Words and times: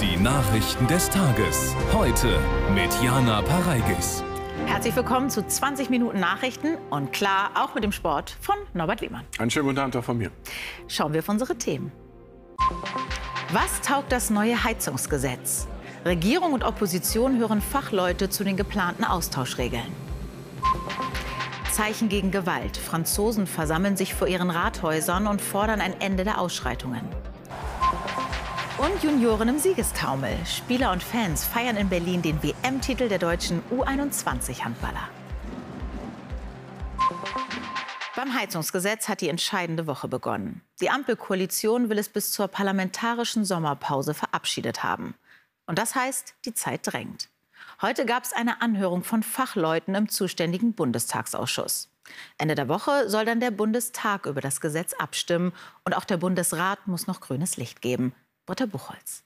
Die 0.00 0.16
Nachrichten 0.16 0.86
des 0.86 1.10
Tages. 1.10 1.74
Heute 1.92 2.38
mit 2.74 2.90
Jana 3.02 3.42
Pareigis. 3.42 4.24
Herzlich 4.66 4.96
willkommen 4.96 5.30
zu 5.30 5.46
20 5.46 5.90
Minuten 5.90 6.18
Nachrichten 6.20 6.76
und 6.90 7.12
klar 7.12 7.50
auch 7.54 7.74
mit 7.74 7.84
dem 7.84 7.92
Sport 7.92 8.36
von 8.40 8.56
Norbert 8.74 9.00
Lehmann. 9.00 9.24
Einen 9.38 9.50
schönen 9.50 9.66
guten 9.66 9.78
Abend 9.78 9.96
auch 9.96 10.04
von 10.04 10.18
mir. 10.18 10.30
Schauen 10.88 11.12
wir 11.12 11.20
auf 11.20 11.28
unsere 11.28 11.56
Themen. 11.56 11.92
Was 13.52 13.80
taugt 13.82 14.10
das 14.12 14.30
neue 14.30 14.64
Heizungsgesetz? 14.64 15.68
Regierung 16.04 16.52
und 16.52 16.64
Opposition 16.64 17.38
hören 17.38 17.60
Fachleute 17.60 18.28
zu 18.28 18.44
den 18.44 18.56
geplanten 18.56 19.04
Austauschregeln. 19.04 20.05
Zeichen 21.76 22.08
gegen 22.08 22.30
Gewalt. 22.30 22.78
Franzosen 22.78 23.46
versammeln 23.46 23.98
sich 23.98 24.14
vor 24.14 24.26
ihren 24.26 24.48
Rathäusern 24.48 25.26
und 25.26 25.42
fordern 25.42 25.82
ein 25.82 26.00
Ende 26.00 26.24
der 26.24 26.40
Ausschreitungen. 26.40 27.02
Und 28.78 29.02
Junioren 29.02 29.50
im 29.50 29.58
Siegestaumel. 29.58 30.34
Spieler 30.46 30.90
und 30.90 31.02
Fans 31.02 31.44
feiern 31.44 31.76
in 31.76 31.90
Berlin 31.90 32.22
den 32.22 32.42
WM-Titel 32.42 33.10
der 33.10 33.18
deutschen 33.18 33.60
U21-Handballer. 33.70 35.06
Beim 38.16 38.32
Heizungsgesetz 38.32 39.06
hat 39.10 39.20
die 39.20 39.28
entscheidende 39.28 39.86
Woche 39.86 40.08
begonnen. 40.08 40.62
Die 40.80 40.88
Ampelkoalition 40.88 41.90
will 41.90 41.98
es 41.98 42.08
bis 42.08 42.32
zur 42.32 42.48
parlamentarischen 42.48 43.44
Sommerpause 43.44 44.14
verabschiedet 44.14 44.82
haben. 44.82 45.14
Und 45.66 45.78
das 45.78 45.94
heißt, 45.94 46.36
die 46.46 46.54
Zeit 46.54 46.80
drängt. 46.84 47.28
Heute 47.82 48.06
gab 48.06 48.24
es 48.24 48.32
eine 48.32 48.62
Anhörung 48.62 49.04
von 49.04 49.22
Fachleuten 49.22 49.94
im 49.94 50.08
zuständigen 50.08 50.72
Bundestagsausschuss. 50.72 51.90
Ende 52.38 52.54
der 52.54 52.68
Woche 52.68 53.10
soll 53.10 53.26
dann 53.26 53.40
der 53.40 53.50
Bundestag 53.50 54.24
über 54.24 54.40
das 54.40 54.62
Gesetz 54.62 54.94
abstimmen 54.94 55.52
und 55.84 55.94
auch 55.94 56.04
der 56.04 56.16
Bundesrat 56.16 56.86
muss 56.86 57.06
noch 57.06 57.20
grünes 57.20 57.58
Licht 57.58 57.82
geben. 57.82 58.14
Britta 58.46 58.64
Buchholz. 58.64 59.24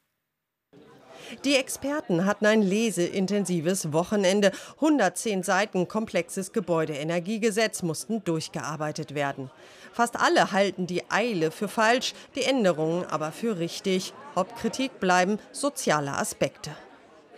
Die 1.44 1.54
Experten 1.54 2.24
hatten 2.24 2.44
ein 2.44 2.60
leseintensives 2.60 3.92
Wochenende. 3.92 4.50
110 4.76 5.44
Seiten 5.44 5.86
komplexes 5.86 6.52
Gebäudeenergiegesetz 6.52 7.82
mussten 7.84 8.24
durchgearbeitet 8.24 9.14
werden. 9.14 9.48
Fast 9.92 10.18
alle 10.18 10.50
halten 10.50 10.88
die 10.88 11.08
Eile 11.08 11.52
für 11.52 11.68
falsch, 11.68 12.14
die 12.34 12.42
Änderungen 12.42 13.04
aber 13.04 13.30
für 13.30 13.60
richtig. 13.60 14.12
Hauptkritik 14.34 14.98
bleiben 14.98 15.38
soziale 15.52 16.14
Aspekte. 16.14 16.72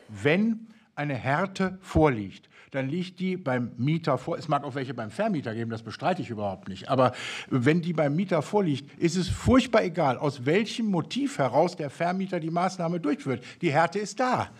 Wenn 0.09 0.69
eine 0.95 1.15
Härte 1.15 1.79
vorliegt, 1.81 2.49
dann 2.73 2.89
liegt 2.89 3.21
die 3.21 3.37
beim 3.37 3.73
Mieter 3.77 4.17
vor. 4.19 4.39
Es 4.39 4.49
mag 4.49 4.65
auch 4.65 4.75
welche 4.75 4.95
beim 4.95 5.11
Vermieter 5.11 5.55
geben, 5.55 5.71
das 5.71 5.83
bestreite 5.83 6.23
ich 6.23 6.31
überhaupt 6.31 6.69
nicht. 6.69 6.89
Aber 6.89 7.13
wenn 7.51 7.83
die 7.83 7.93
beim 7.93 8.17
Mieter 8.17 8.41
vorliegt, 8.43 8.99
ist 8.99 9.17
es 9.17 9.29
furchtbar 9.29 9.85
egal, 9.85 10.17
aus 10.17 10.47
welchem 10.47 10.87
Motiv 10.87 11.39
heraus 11.39 11.77
der 11.77 11.91
Vermieter 11.91 12.41
die 12.41 12.51
Maßnahme 12.51 12.99
durchführt. 12.99 13.45
Die 13.61 13.73
Härte 13.73 13.99
ist 13.99 14.19
da. 14.21 14.51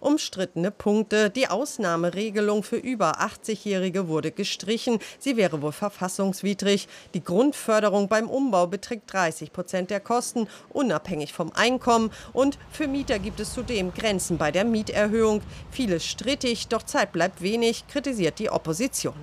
Umstrittene 0.00 0.70
Punkte. 0.70 1.30
Die 1.30 1.48
Ausnahmeregelung 1.48 2.62
für 2.62 2.76
über 2.76 3.20
80-Jährige 3.20 4.08
wurde 4.08 4.30
gestrichen. 4.30 4.98
Sie 5.18 5.36
wäre 5.36 5.62
wohl 5.62 5.72
verfassungswidrig. 5.72 6.88
Die 7.14 7.22
Grundförderung 7.22 8.08
beim 8.08 8.28
Umbau 8.28 8.66
beträgt 8.66 9.12
30 9.12 9.52
Prozent 9.52 9.90
der 9.90 10.00
Kosten, 10.00 10.48
unabhängig 10.70 11.32
vom 11.32 11.52
Einkommen. 11.54 12.10
Und 12.32 12.58
für 12.70 12.88
Mieter 12.88 13.18
gibt 13.18 13.40
es 13.40 13.52
zudem 13.52 13.92
Grenzen 13.92 14.38
bei 14.38 14.50
der 14.50 14.64
Mieterhöhung. 14.64 15.42
Vieles 15.70 16.04
strittig, 16.04 16.68
doch 16.68 16.82
Zeit 16.82 17.12
bleibt 17.12 17.42
wenig, 17.42 17.86
kritisiert 17.88 18.38
die 18.38 18.50
Opposition. 18.50 19.14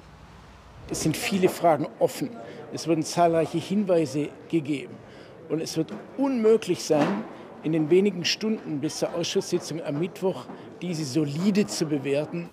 Es 0.89 1.04
sind 1.04 1.16
viele 1.16 1.50
Fragen 1.50 1.88
offen. 2.00 2.30
Es 2.73 2.88
wurden 2.88 3.04
zahlreiche 3.04 3.58
Hinweise 3.58 4.30
gegeben. 4.50 4.95
Und 5.50 5.61
es 5.61 5.78
wird 5.78 5.92
unmöglich 6.17 6.83
sein, 6.83 7.23
in 7.64 7.73
den 7.73 7.89
wenigen 7.89 8.26
Stunden 8.26 8.80
bis 8.80 8.99
zur 8.99 9.14
Ausschusssitzung 9.14 9.82
am 9.82 9.99
Mittwoch 9.99 10.45
diese 10.82 11.06
solide 11.06 11.67
zu 11.67 11.86
bewerten. 11.86 12.50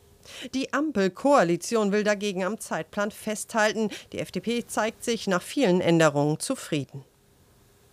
Die 0.55 0.73
Ampelkoalition 0.73 1.93
will 1.93 2.05
dagegen 2.05 2.45
am 2.45 2.59
Zeitplan 2.59 3.11
festhalten. 3.11 3.91
Die 4.13 4.19
FDP 4.19 4.67
zeigt 4.67 5.05
sich 5.05 5.27
nach 5.27 5.43
vielen 5.43 5.81
Änderungen 5.81 6.41
zufrieden. 6.41 7.05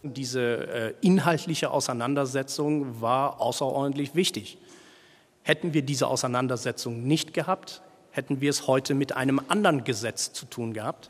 Diese 0.01 0.41
äh, 0.41 0.93
inhaltliche 1.01 1.71
Auseinandersetzung 1.71 3.01
war 3.01 3.39
außerordentlich 3.39 4.15
wichtig. 4.15 4.57
Hätten 5.43 5.73
wir 5.73 5.81
diese 5.81 6.07
Auseinandersetzung 6.07 7.03
nicht 7.03 7.33
gehabt, 7.33 7.81
hätten 8.11 8.41
wir 8.41 8.49
es 8.49 8.67
heute 8.67 8.95
mit 8.95 9.15
einem 9.15 9.41
anderen 9.47 9.83
Gesetz 9.83 10.33
zu 10.33 10.45
tun 10.45 10.73
gehabt. 10.73 11.09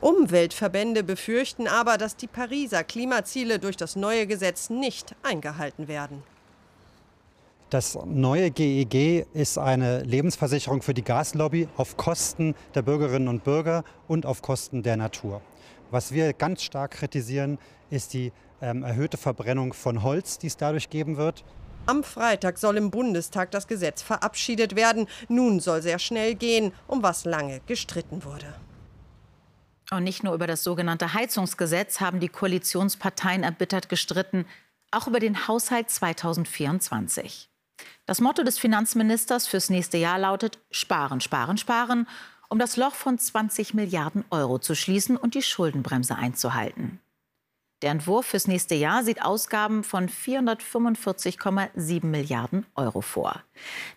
Umweltverbände 0.00 1.02
befürchten 1.02 1.66
aber, 1.66 1.98
dass 1.98 2.16
die 2.16 2.26
Pariser 2.26 2.84
Klimaziele 2.84 3.58
durch 3.58 3.76
das 3.76 3.96
neue 3.96 4.26
Gesetz 4.26 4.70
nicht 4.70 5.14
eingehalten 5.22 5.88
werden. 5.88 6.22
Das 7.74 7.98
neue 8.04 8.52
GEG 8.52 9.26
ist 9.34 9.58
eine 9.58 10.04
Lebensversicherung 10.04 10.80
für 10.80 10.94
die 10.94 11.02
Gaslobby 11.02 11.66
auf 11.76 11.96
Kosten 11.96 12.54
der 12.76 12.82
Bürgerinnen 12.82 13.26
und 13.26 13.42
Bürger 13.42 13.82
und 14.06 14.26
auf 14.26 14.42
Kosten 14.42 14.84
der 14.84 14.96
Natur. 14.96 15.42
Was 15.90 16.12
wir 16.12 16.34
ganz 16.34 16.62
stark 16.62 16.92
kritisieren, 16.92 17.58
ist 17.90 18.12
die 18.12 18.30
ähm, 18.62 18.84
erhöhte 18.84 19.16
Verbrennung 19.16 19.72
von 19.72 20.04
Holz, 20.04 20.38
die 20.38 20.46
es 20.46 20.56
dadurch 20.56 20.88
geben 20.88 21.16
wird. 21.16 21.42
Am 21.86 22.04
Freitag 22.04 22.58
soll 22.58 22.76
im 22.76 22.92
Bundestag 22.92 23.50
das 23.50 23.66
Gesetz 23.66 24.02
verabschiedet 24.02 24.76
werden. 24.76 25.08
Nun 25.26 25.58
soll 25.58 25.82
sehr 25.82 25.98
schnell 25.98 26.36
gehen, 26.36 26.70
um 26.86 27.02
was 27.02 27.24
lange 27.24 27.60
gestritten 27.66 28.22
wurde. 28.22 28.54
Und 29.90 30.04
nicht 30.04 30.22
nur 30.22 30.34
über 30.34 30.46
das 30.46 30.62
sogenannte 30.62 31.12
Heizungsgesetz 31.12 31.98
haben 31.98 32.20
die 32.20 32.28
Koalitionsparteien 32.28 33.42
erbittert 33.42 33.88
gestritten, 33.88 34.46
auch 34.92 35.08
über 35.08 35.18
den 35.18 35.48
Haushalt 35.48 35.90
2024. 35.90 37.50
Das 38.06 38.20
Motto 38.20 38.42
des 38.42 38.58
Finanzministers 38.58 39.46
fürs 39.46 39.70
nächste 39.70 39.96
Jahr 39.96 40.18
lautet 40.18 40.58
Sparen, 40.70 41.20
sparen, 41.20 41.56
sparen, 41.56 42.06
um 42.48 42.58
das 42.58 42.76
Loch 42.76 42.94
von 42.94 43.18
20 43.18 43.74
Milliarden 43.74 44.24
Euro 44.30 44.58
zu 44.58 44.74
schließen 44.74 45.16
und 45.16 45.34
die 45.34 45.42
Schuldenbremse 45.42 46.16
einzuhalten. 46.16 47.00
Der 47.82 47.90
Entwurf 47.90 48.26
fürs 48.26 48.46
nächste 48.46 48.74
Jahr 48.74 49.04
sieht 49.04 49.22
Ausgaben 49.22 49.84
von 49.84 50.08
445,7 50.08 52.06
Milliarden 52.06 52.64
Euro 52.76 53.00
vor. 53.00 53.42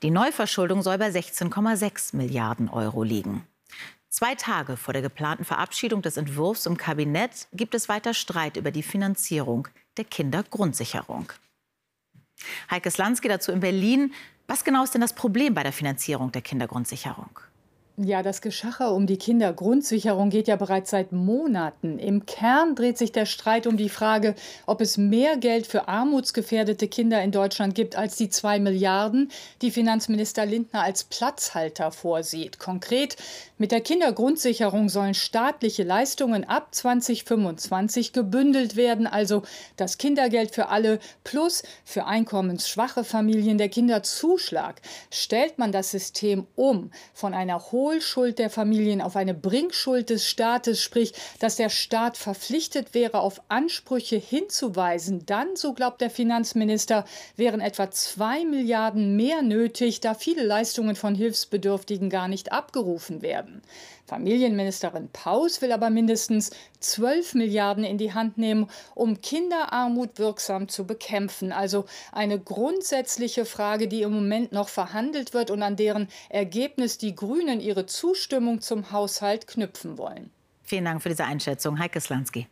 Die 0.01 0.11
Neuverschuldung 0.11 0.81
soll 0.81 0.97
bei 0.97 1.09
16,6 1.09 2.15
Milliarden 2.15 2.69
Euro 2.69 3.03
liegen. 3.03 3.47
Zwei 4.09 4.35
Tage 4.35 4.77
vor 4.77 4.94
der 4.94 5.01
geplanten 5.01 5.45
Verabschiedung 5.45 6.01
des 6.01 6.17
Entwurfs 6.17 6.65
im 6.65 6.77
Kabinett 6.77 7.47
gibt 7.53 7.75
es 7.75 7.88
weiter 7.88 8.13
Streit 8.13 8.57
über 8.57 8.71
die 8.71 8.83
Finanzierung 8.83 9.67
der 9.97 10.05
Kindergrundsicherung. 10.05 11.31
Heike 12.70 12.92
Slansky 12.92 13.28
dazu 13.28 13.52
in 13.52 13.59
Berlin. 13.59 14.14
Was 14.48 14.64
genau 14.64 14.84
ist 14.84 14.94
denn 14.94 15.02
das 15.02 15.14
Problem 15.14 15.53
bei 15.53 15.64
der 15.64 15.74
Finanzierung 15.74 16.31
der 16.31 16.42
Kindergrundsicherung? 16.42 17.40
Ja, 18.00 18.22
das 18.22 18.41
Geschacher 18.41 18.94
um 18.94 19.08
die 19.08 19.18
Kindergrundsicherung 19.18 20.30
geht 20.30 20.47
ja 20.47 20.56
bereits 20.56 20.91
seit 20.91 21.13
Monaten. 21.13 21.97
Im 21.97 22.28
Kern 22.28 22.75
dreht 22.75 22.96
sich 22.96 23.12
der 23.12 23.25
Streit 23.25 23.66
um 23.66 23.75
die 23.75 23.90
Frage, 23.90 24.35
ob 24.68 24.81
es 24.81 24.97
mehr 24.97 25.35
Geld 25.35 25.66
für 25.66 25.88
armutsgefährdete 25.88 26.88
Kinder 26.90 27.24
in 27.24 27.31
Deutschland 27.31 27.74
gibt 27.74 27.96
als 27.96 28.16
die 28.16 28.30
zwei 28.30 28.59
Milliarden, 28.59 29.31
die 29.63 29.72
Finanzminister 29.72 30.46
Lindner 30.46 30.84
als 30.84 31.06
Platzhalter 31.06 31.90
vorsieht. 31.90 32.59
Konkret, 32.59 33.16
mit 33.57 33.72
der 33.72 33.81
Kindergrundsicherung 33.81 34.90
sollen 34.90 35.16
staatliche 35.16 35.81
Leistungen 35.81 36.44
ab 36.44 36.75
2025 36.75 38.13
gebündelt 38.13 38.75
werden, 38.75 39.07
also 39.07 39.41
das 39.75 39.97
Kindergeld 39.97 40.53
für 40.53 40.69
alle 40.69 41.00
plus 41.24 41.63
für 41.84 42.06
einkommensschwache 42.06 43.03
Familien 43.03 43.57
der 43.57 43.69
Kinderzuschlag. 43.69 44.84
Stellt 45.09 45.57
man 45.57 45.72
das 45.72 45.90
System 45.90 46.46
um 46.56 46.91
von 47.16 47.34
einer 47.34 47.72
hohen 47.72 47.87
Hohlschuld 47.88 48.38
der 48.38 48.50
Familien 48.50 49.02
auf 49.02 49.16
eine 49.16 49.34
Bringschuld 49.34 50.10
des 50.10 50.28
Staates, 50.28 50.84
sprich, 50.84 51.13
dass 51.39 51.56
der 51.56 51.69
Staat 51.69 52.18
verpflichtet 52.18 52.94
wäre, 52.94 53.22
auf 53.22 53.42
Ansprüche 53.48 54.18
hinzuweisen, 54.18 55.25
dann, 55.25 55.56
so 55.56 55.72
glaubt 55.72 56.01
der 56.01 56.10
Finanzminister, 56.10 57.06
wären 57.38 57.62
etwa 57.62 57.89
zwei 57.89 58.44
Milliarden 58.44 59.16
mehr 59.16 59.42
nötig, 59.42 60.01
da 60.01 60.16
viele 60.16 60.44
Leistungen 60.44 60.98
von 60.98 61.16
Hilfsbedürftigen 61.16 62.10
gar 62.10 62.28
nicht 62.28 62.51
abgerufen 62.51 63.22
werden. 63.22 63.62
Familienministerin 64.07 65.09
Paus 65.12 65.62
will 65.62 65.74
aber 65.74 65.89
mindestens 65.89 66.51
12 66.80 67.36
Milliarden 67.36 67.83
in 67.83 67.98
die 67.98 68.13
Hand 68.13 68.38
nehmen, 68.38 68.69
um 68.95 69.19
Kinderarmut 69.19 70.18
wirksam 70.18 70.69
zu 70.69 70.88
bekämpfen. 70.88 71.51
Also 71.51 71.86
eine 72.13 72.39
grundsätzliche 72.39 73.44
Frage, 73.44 73.89
die 73.89 74.04
im 74.04 74.13
Moment 74.13 74.54
noch 74.54 74.69
verhandelt 74.69 75.33
wird 75.33 75.51
und 75.51 75.62
an 75.62 75.75
deren 75.75 76.07
Ergebnis 76.30 76.98
die 76.98 77.15
Grünen 77.15 77.59
ihre 77.59 77.86
Zustimmung 77.86 78.62
zum 78.62 78.92
Haushalt 78.92 79.45
knüpfen 79.45 79.98
wollen. 79.98 80.31
Vielen 80.63 80.86
Dank 80.86 81.04
für 81.04 81.09
diese 81.09 81.25
Einschätzung, 81.25 81.77
Heike 81.77 82.00
Slansky. 82.00 82.48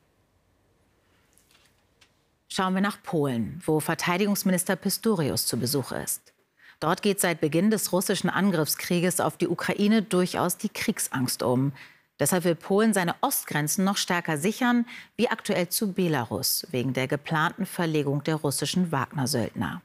Schauen 2.50 2.74
wir 2.74 2.81
nach 2.81 3.02
Polen, 3.02 3.62
wo 3.66 3.80
Verteidigungsminister 3.80 4.75
Pistorius 4.75 5.46
zu 5.46 5.57
Besuch 5.57 5.94
ist. 5.94 6.35
Dort 6.80 7.01
geht 7.01 7.19
seit 7.19 7.42
Beginn 7.42 7.72
des 7.72 7.92
russischen 7.92 8.30
Angriffskrieges 8.30 9.19
auf 9.19 9.38
die 9.38 9.48
Ukraine 9.48 10.01
durchaus 10.01 10.57
die 10.57 10.69
Kriegsangst 10.69 11.44
um. 11.44 11.72
Deshalb 12.19 12.45
will 12.45 12.56
Polen 12.56 12.94
seine 12.94 13.16
Ostgrenzen 13.22 13.83
noch 13.83 13.98
stärker 13.98 14.38
sichern, 14.38 14.86
wie 15.18 15.30
aktuell 15.30 15.69
zu 15.69 15.94
Belarus, 15.94 16.66
wegen 16.72 16.94
der 16.94 17.07
geplanten 17.07 17.66
Verlegung 17.66 18.24
der 18.24 18.36
russischen 18.36 18.92
Wagner-Söldner. 18.92 19.81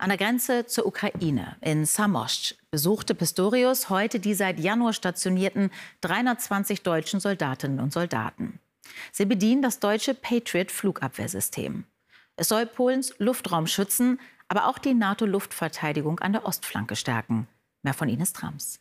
An 0.00 0.08
der 0.08 0.18
Grenze 0.18 0.64
zur 0.64 0.86
Ukraine 0.86 1.56
in 1.60 1.84
Samosch 1.84 2.54
besuchte 2.70 3.14
Pistorius 3.14 3.90
heute 3.90 4.18
die 4.18 4.32
seit 4.32 4.58
Januar 4.58 4.94
stationierten 4.94 5.70
320 6.00 6.82
deutschen 6.82 7.20
Soldatinnen 7.20 7.80
und 7.80 7.92
Soldaten. 7.92 8.60
Sie 9.12 9.26
bedienen 9.26 9.60
das 9.60 9.78
deutsche 9.78 10.14
Patriot-Flugabwehrsystem. 10.14 11.84
Es 12.36 12.48
soll 12.48 12.64
Polens 12.64 13.14
Luftraum 13.18 13.66
schützen, 13.66 14.18
aber 14.50 14.66
auch 14.66 14.78
die 14.78 14.94
NATO-Luftverteidigung 14.94 16.18
an 16.18 16.32
der 16.32 16.44
Ostflanke 16.44 16.96
stärken. 16.96 17.46
Mehr 17.82 17.94
von 17.94 18.08
Ines 18.08 18.32
Trams. 18.32 18.80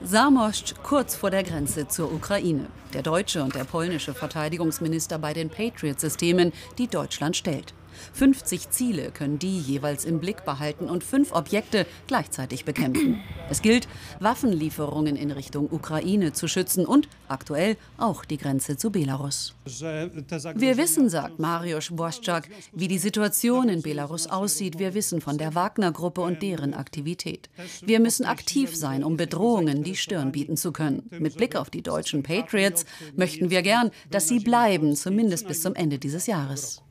Samoszcz 0.00 0.74
kurz 0.82 1.14
vor 1.14 1.30
der 1.30 1.44
Grenze 1.44 1.86
zur 1.86 2.10
Ukraine. 2.10 2.66
Der 2.94 3.02
deutsche 3.02 3.42
und 3.42 3.54
der 3.54 3.64
polnische 3.64 4.14
Verteidigungsminister 4.14 5.18
bei 5.18 5.34
den 5.34 5.50
Patriot-Systemen, 5.50 6.52
die 6.78 6.88
Deutschland 6.88 7.36
stellt. 7.36 7.74
50 8.12 8.70
Ziele 8.70 9.10
können 9.10 9.38
die 9.38 9.58
jeweils 9.58 10.04
im 10.04 10.20
Blick 10.20 10.44
behalten 10.44 10.88
und 10.88 11.04
fünf 11.04 11.32
Objekte 11.32 11.86
gleichzeitig 12.06 12.64
bekämpfen. 12.64 13.20
Es 13.50 13.62
gilt, 13.62 13.88
Waffenlieferungen 14.20 15.16
in 15.16 15.30
Richtung 15.30 15.70
Ukraine 15.70 16.32
zu 16.32 16.48
schützen 16.48 16.86
und 16.86 17.08
aktuell 17.28 17.76
auch 17.96 18.24
die 18.24 18.38
Grenze 18.38 18.76
zu 18.76 18.90
Belarus. 18.90 19.54
Wir 19.64 20.76
wissen, 20.76 21.08
sagt 21.08 21.38
Mariusz 21.38 21.90
Błaszczak, 21.90 22.48
wie 22.72 22.88
die 22.88 22.98
Situation 22.98 23.68
in 23.68 23.82
Belarus 23.82 24.26
aussieht. 24.26 24.78
Wir 24.78 24.94
wissen 24.94 25.20
von 25.20 25.38
der 25.38 25.54
Wagner-Gruppe 25.54 26.20
und 26.20 26.42
deren 26.42 26.74
Aktivität. 26.74 27.48
Wir 27.84 28.00
müssen 28.00 28.24
aktiv 28.24 28.74
sein, 28.74 29.04
um 29.04 29.16
Bedrohungen 29.16 29.82
die 29.82 29.96
Stirn 29.96 30.32
bieten 30.32 30.56
zu 30.56 30.72
können. 30.72 31.08
Mit 31.10 31.36
Blick 31.36 31.56
auf 31.56 31.70
die 31.70 31.82
deutschen 31.82 32.22
Patriots 32.22 32.84
möchten 33.16 33.50
wir 33.50 33.62
gern, 33.62 33.90
dass 34.10 34.28
sie 34.28 34.40
bleiben, 34.40 34.94
zumindest 34.96 35.46
bis 35.46 35.62
zum 35.62 35.74
Ende 35.74 35.98
dieses 35.98 36.26
Jahres. 36.26 36.82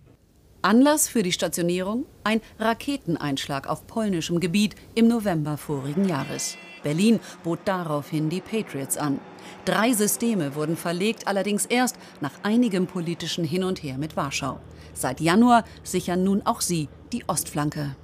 Anlass 0.63 1.07
für 1.07 1.21
die 1.21 1.31
Stationierung? 1.31 2.05
Ein 2.23 2.41
Raketeneinschlag 2.59 3.67
auf 3.67 3.85
polnischem 3.85 4.39
Gebiet 4.39 4.75
im 4.95 5.07
November 5.07 5.55
vorigen 5.55 6.09
Jahres. 6.09 6.57
Berlin 6.81 7.19
bot 7.43 7.59
daraufhin 7.65 8.29
die 8.29 8.41
Patriots 8.41 8.97
an. 8.97 9.19
Drei 9.65 9.93
Systeme 9.93 10.55
wurden 10.55 10.75
verlegt, 10.75 11.27
allerdings 11.27 11.67
erst 11.67 11.97
nach 12.21 12.31
einigem 12.41 12.87
politischen 12.87 13.43
Hin 13.43 13.63
und 13.63 13.83
Her 13.83 13.97
mit 13.99 14.17
Warschau. 14.17 14.59
Seit 14.93 15.21
Januar 15.21 15.63
sichern 15.83 16.23
nun 16.23 16.41
auch 16.45 16.61
sie 16.61 16.89
die 17.13 17.23
Ostflanke. 17.27 17.95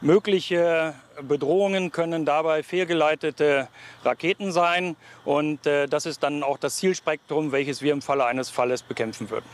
Mögliche 0.00 0.94
Bedrohungen 1.22 1.92
können 1.92 2.24
dabei 2.24 2.62
fehlgeleitete 2.62 3.68
Raketen 4.04 4.52
sein. 4.52 4.96
Und 5.24 5.66
äh, 5.66 5.86
das 5.86 6.06
ist 6.06 6.22
dann 6.22 6.42
auch 6.42 6.56
das 6.56 6.76
Zielspektrum, 6.76 7.52
welches 7.52 7.82
wir 7.82 7.92
im 7.92 8.00
Falle 8.00 8.24
eines 8.24 8.48
Falles 8.48 8.82
bekämpfen 8.82 9.28
würden. 9.28 9.46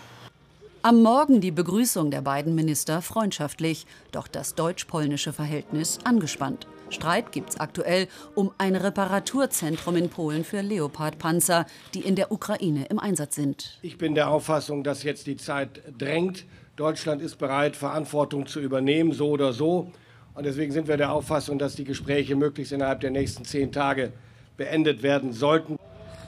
Am 0.87 1.01
Morgen 1.01 1.41
die 1.41 1.51
Begrüßung 1.51 2.11
der 2.11 2.21
beiden 2.21 2.55
Minister 2.55 3.01
freundschaftlich, 3.01 3.87
doch 4.13 4.29
das 4.29 4.55
deutsch-polnische 4.55 5.33
Verhältnis 5.33 5.99
angespannt. 6.05 6.67
Streit 6.91 7.33
gibt 7.33 7.49
es 7.49 7.57
aktuell 7.59 8.07
um 8.35 8.53
ein 8.59 8.77
Reparaturzentrum 8.77 9.97
in 9.97 10.11
Polen 10.11 10.45
für 10.45 10.61
Leopard-Panzer, 10.61 11.65
die 11.95 12.01
in 12.01 12.17
der 12.17 12.31
Ukraine 12.31 12.85
im 12.91 12.99
Einsatz 12.99 13.35
sind. 13.35 13.79
Ich 13.81 13.97
bin 13.97 14.15
der 14.15 14.29
Auffassung, 14.29 14.85
dass 14.85 15.05
jetzt 15.05 15.27
die 15.27 15.39
Zeit 15.39 15.81
drängt. 15.97 16.45
Deutschland 16.77 17.23
ist 17.23 17.39
bereit, 17.39 17.77
Verantwortung 17.77 18.47
zu 18.47 18.61
übernehmen, 18.61 19.13
so 19.13 19.31
oder 19.31 19.55
so. 19.55 19.91
Und 20.35 20.45
deswegen 20.45 20.71
sind 20.71 20.87
wir 20.87 20.99
der 20.99 21.13
Auffassung, 21.13 21.59
dass 21.59 21.77
die 21.77 21.85
Gespräche 21.85 22.37
möglichst 22.37 22.75
innerhalb 22.75 23.01
der 23.01 23.11
nächsten 23.11 23.47
zehn 23.47 23.73
Tage 23.73 24.13
beendet 24.59 25.03
werden 25.03 25.33
sollten. 25.33 25.79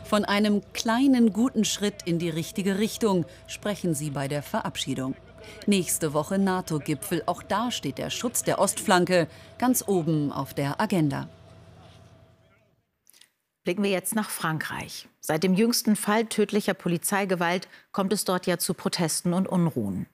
Von 0.09 0.25
einem 0.25 0.63
kleinen 0.73 1.33
guten 1.33 1.65
Schritt 1.65 2.03
in 2.05 2.21
die 2.21 2.31
richtige 2.31 2.79
Richtung 2.79 3.27
sprechen 3.49 3.93
sie 3.93 4.11
bei 4.11 4.29
der 4.29 4.43
Verabschiedung. 4.43 5.17
Nächste 5.67 6.13
Woche 6.13 6.39
NATO-Gipfel. 6.39 7.25
Auch 7.27 7.43
da 7.43 7.73
steht 7.73 7.99
der 7.99 8.11
Schutz 8.11 8.45
der 8.45 8.61
Ostflanke 8.61 9.27
ganz 9.59 9.83
oben 9.89 10.31
auf 10.31 10.55
der 10.55 10.81
Agenda. 10.81 11.29
Blicken 13.65 13.83
wir 13.83 13.91
jetzt 13.91 14.15
nach 14.15 14.31
Frankreich. 14.31 15.09
Seit 15.21 15.43
dem 15.43 15.55
jüngsten 15.55 15.97
Fall 15.97 16.27
tödlicher 16.27 16.75
Polizeigewalt 16.75 17.67
kommt 17.91 18.13
es 18.13 18.25
dort 18.25 18.47
ja 18.47 18.59
zu 18.59 18.75
Protesten 18.75 19.33
und 19.33 19.49
Unruhen. 19.49 20.07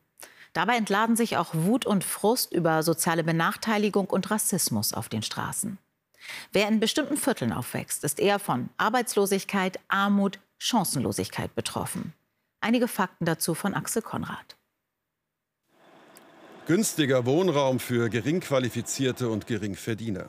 Dabei 0.54 0.76
entladen 0.76 1.16
sich 1.16 1.36
auch 1.36 1.50
Wut 1.52 1.84
und 1.84 2.02
Frust 2.02 2.54
über 2.54 2.82
soziale 2.82 3.24
Benachteiligung 3.24 4.06
und 4.06 4.30
Rassismus 4.30 4.94
auf 4.94 5.10
den 5.10 5.22
Straßen. 5.22 5.76
Wer 6.52 6.68
in 6.68 6.80
bestimmten 6.80 7.16
Vierteln 7.16 7.52
aufwächst, 7.52 8.04
ist 8.04 8.20
eher 8.20 8.38
von 8.38 8.68
Arbeitslosigkeit, 8.76 9.78
Armut, 9.88 10.38
Chancenlosigkeit 10.58 11.54
betroffen. 11.54 12.12
Einige 12.60 12.88
Fakten 12.88 13.24
dazu 13.24 13.54
von 13.54 13.74
Axel 13.74 14.02
Konrad. 14.02 14.56
Günstiger 16.66 17.26
Wohnraum 17.26 17.80
für 17.80 18.08
Geringqualifizierte 18.08 19.28
und 19.28 19.48
Geringverdiener. 19.48 20.28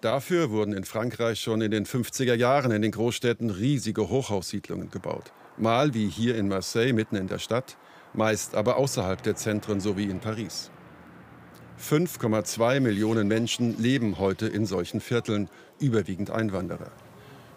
Dafür 0.00 0.50
wurden 0.50 0.72
in 0.72 0.84
Frankreich 0.84 1.40
schon 1.40 1.60
in 1.60 1.70
den 1.70 1.84
50er 1.84 2.34
Jahren 2.34 2.70
in 2.70 2.80
den 2.80 2.92
Großstädten 2.92 3.50
riesige 3.50 4.08
Hochhaussiedlungen 4.08 4.90
gebaut. 4.90 5.32
Mal 5.58 5.94
wie 5.94 6.08
hier 6.08 6.36
in 6.36 6.48
Marseille 6.48 6.92
mitten 6.92 7.16
in 7.16 7.28
der 7.28 7.38
Stadt, 7.38 7.76
meist 8.14 8.54
aber 8.54 8.76
außerhalb 8.76 9.22
der 9.22 9.36
Zentren 9.36 9.80
sowie 9.80 10.04
in 10.04 10.20
Paris. 10.20 10.70
5,2 11.80 12.80
Millionen 12.80 13.28
Menschen 13.28 13.80
leben 13.80 14.18
heute 14.18 14.46
in 14.46 14.66
solchen 14.66 15.00
Vierteln, 15.00 15.48
überwiegend 15.78 16.30
Einwanderer. 16.30 16.90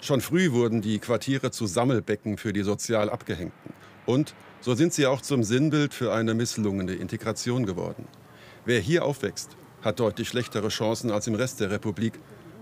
Schon 0.01 0.21
früh 0.21 0.51
wurden 0.51 0.81
die 0.81 0.99
Quartiere 0.99 1.51
zu 1.51 1.67
Sammelbecken 1.67 2.37
für 2.37 2.53
die 2.53 2.63
sozial 2.63 3.09
Abgehängten. 3.09 3.73
Und 4.05 4.33
so 4.61 4.75
sind 4.75 4.93
sie 4.93 5.07
auch 5.07 5.21
zum 5.21 5.43
Sinnbild 5.43 5.93
für 5.93 6.13
eine 6.13 6.33
misslungene 6.33 6.93
Integration 6.93 7.65
geworden. 7.65 8.07
Wer 8.65 8.79
hier 8.79 9.05
aufwächst, 9.05 9.55
hat 9.81 9.99
deutlich 9.99 10.27
schlechtere 10.27 10.69
Chancen 10.69 11.11
als 11.11 11.27
im 11.27 11.35
Rest 11.35 11.59
der 11.59 11.71
Republik. 11.71 12.13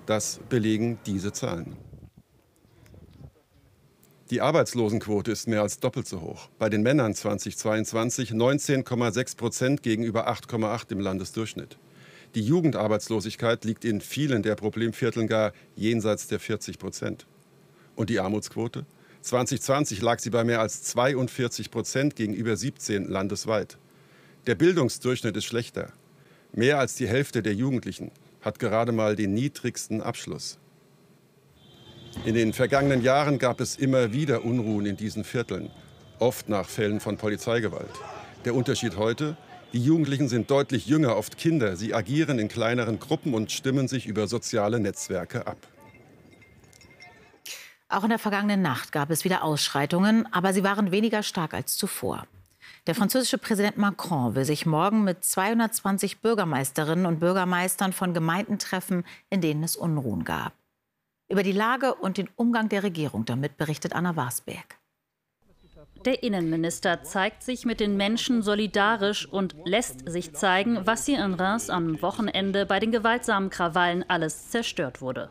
Das 0.06 0.40
belegen 0.50 1.00
diese 1.06 1.32
Zahlen. 1.32 1.87
Die 4.30 4.42
Arbeitslosenquote 4.42 5.32
ist 5.32 5.48
mehr 5.48 5.62
als 5.62 5.80
doppelt 5.80 6.06
so 6.06 6.20
hoch. 6.20 6.50
Bei 6.60 6.68
den 6.68 6.82
Männern 6.82 7.14
2022 7.16 8.32
19,6 8.32 9.38
Prozent 9.38 9.84
gegenüber 9.84 10.28
8,8 10.30 10.92
im 10.92 11.00
Landesdurchschnitt. 11.00 11.78
Die 12.36 12.42
Jugendarbeitslosigkeit 12.42 13.64
liegt 13.64 13.86
in 13.86 14.02
vielen 14.02 14.44
der 14.44 14.56
Problemvierteln 14.56 15.28
gar 15.28 15.54
jenseits 15.78 16.28
der 16.28 16.42
40 16.42 16.78
Prozent. 16.78 17.26
Und 17.96 18.10
die 18.10 18.20
Armutsquote? 18.20 18.86
2020 19.22 20.02
lag 20.02 20.20
sie 20.20 20.30
bei 20.30 20.44
mehr 20.44 20.60
als 20.60 20.84
42 20.84 21.72
Prozent 21.72 22.18
gegenüber 22.18 22.58
17 22.58 23.08
landesweit. 23.08 23.78
Der 24.46 24.56
Bildungsdurchschnitt 24.56 25.38
ist 25.38 25.46
schlechter. 25.46 25.94
Mehr 26.52 26.80
als 26.80 26.96
die 26.96 27.08
Hälfte 27.08 27.42
der 27.42 27.54
Jugendlichen 27.54 28.12
hat 28.42 28.60
gerade 28.60 28.92
mal 28.92 29.16
den 29.16 29.34
niedrigsten 29.34 30.02
Abschluss. 30.02 30.60
In 32.26 32.36
den 32.36 32.54
vergangenen 32.54 33.02
Jahren 33.02 33.40
gab 33.40 33.62
es 33.62 33.76
immer 33.76 34.12
wieder 34.12 34.44
Unruhen 34.44 34.86
in 34.86 34.98
diesen 34.98 35.24
Vierteln, 35.24 35.70
oft 36.20 36.50
nach 36.50 36.68
Fällen 36.68 37.00
von 37.00 37.18
Polizeigewalt. 37.18 37.92
Der 38.46 38.54
Unterschied 38.56 38.98
heute? 38.98 39.38
Die 39.74 39.84
Jugendlichen 39.84 40.30
sind 40.30 40.50
deutlich 40.50 40.86
jünger, 40.88 41.18
oft 41.18 41.38
Kinder. 41.38 41.76
Sie 41.76 41.94
agieren 41.94 42.40
in 42.40 42.48
kleineren 42.48 43.00
Gruppen 43.00 43.34
und 43.34 43.52
stimmen 43.52 43.88
sich 43.88 44.08
über 44.08 44.28
soziale 44.28 44.80
Netzwerke 44.80 45.48
ab. 45.48 45.58
Auch 47.90 48.04
in 48.04 48.10
der 48.10 48.20
vergangenen 48.20 48.62
Nacht 48.62 48.92
gab 48.92 49.10
es 49.10 49.24
wieder 49.24 49.44
Ausschreitungen, 49.44 50.32
aber 50.34 50.54
sie 50.54 50.64
waren 50.64 50.92
weniger 50.92 51.24
stark 51.24 51.54
als 51.54 51.78
zuvor. 51.78 52.28
Der 52.86 52.96
französische 52.96 53.38
Präsident 53.38 53.78
Macron 53.78 54.36
will 54.36 54.46
sich 54.46 54.66
morgen 54.66 55.04
mit 55.04 55.24
220 55.24 56.20
Bürgermeisterinnen 56.20 57.06
und 57.06 57.20
Bürgermeistern 57.20 57.94
von 57.94 58.14
Gemeinden 58.14 58.60
treffen, 58.60 59.06
in 59.30 59.42
denen 59.42 59.64
es 59.64 59.76
Unruhen 59.76 60.24
gab. 60.24 60.54
Über 61.30 61.44
die 61.44 61.52
Lage 61.52 61.94
und 61.96 62.18
den 62.18 62.30
Umgang 62.38 62.70
der 62.70 62.84
Regierung 62.84 63.26
damit 63.26 63.58
berichtet 63.58 63.94
Anna 63.94 64.16
Wasberg. 64.16 64.78
Der 66.06 66.24
Innenminister 66.24 67.04
zeigt 67.04 67.44
sich 67.44 67.66
mit 67.66 67.82
den 67.82 67.98
Menschen 67.98 68.42
solidarisch 68.42 69.28
und 69.28 69.56
lässt 69.66 70.10
sich 70.10 70.34
zeigen, 70.34 70.80
was 70.86 71.06
hier 71.06 71.24
in 71.24 71.34
Reims 71.34 71.70
am 71.70 72.02
Wochenende 72.02 72.66
bei 72.66 72.80
den 72.80 72.92
gewaltsamen 72.92 73.50
Krawallen 73.50 74.06
alles 74.08 74.50
zerstört 74.50 75.02
wurde. 75.02 75.30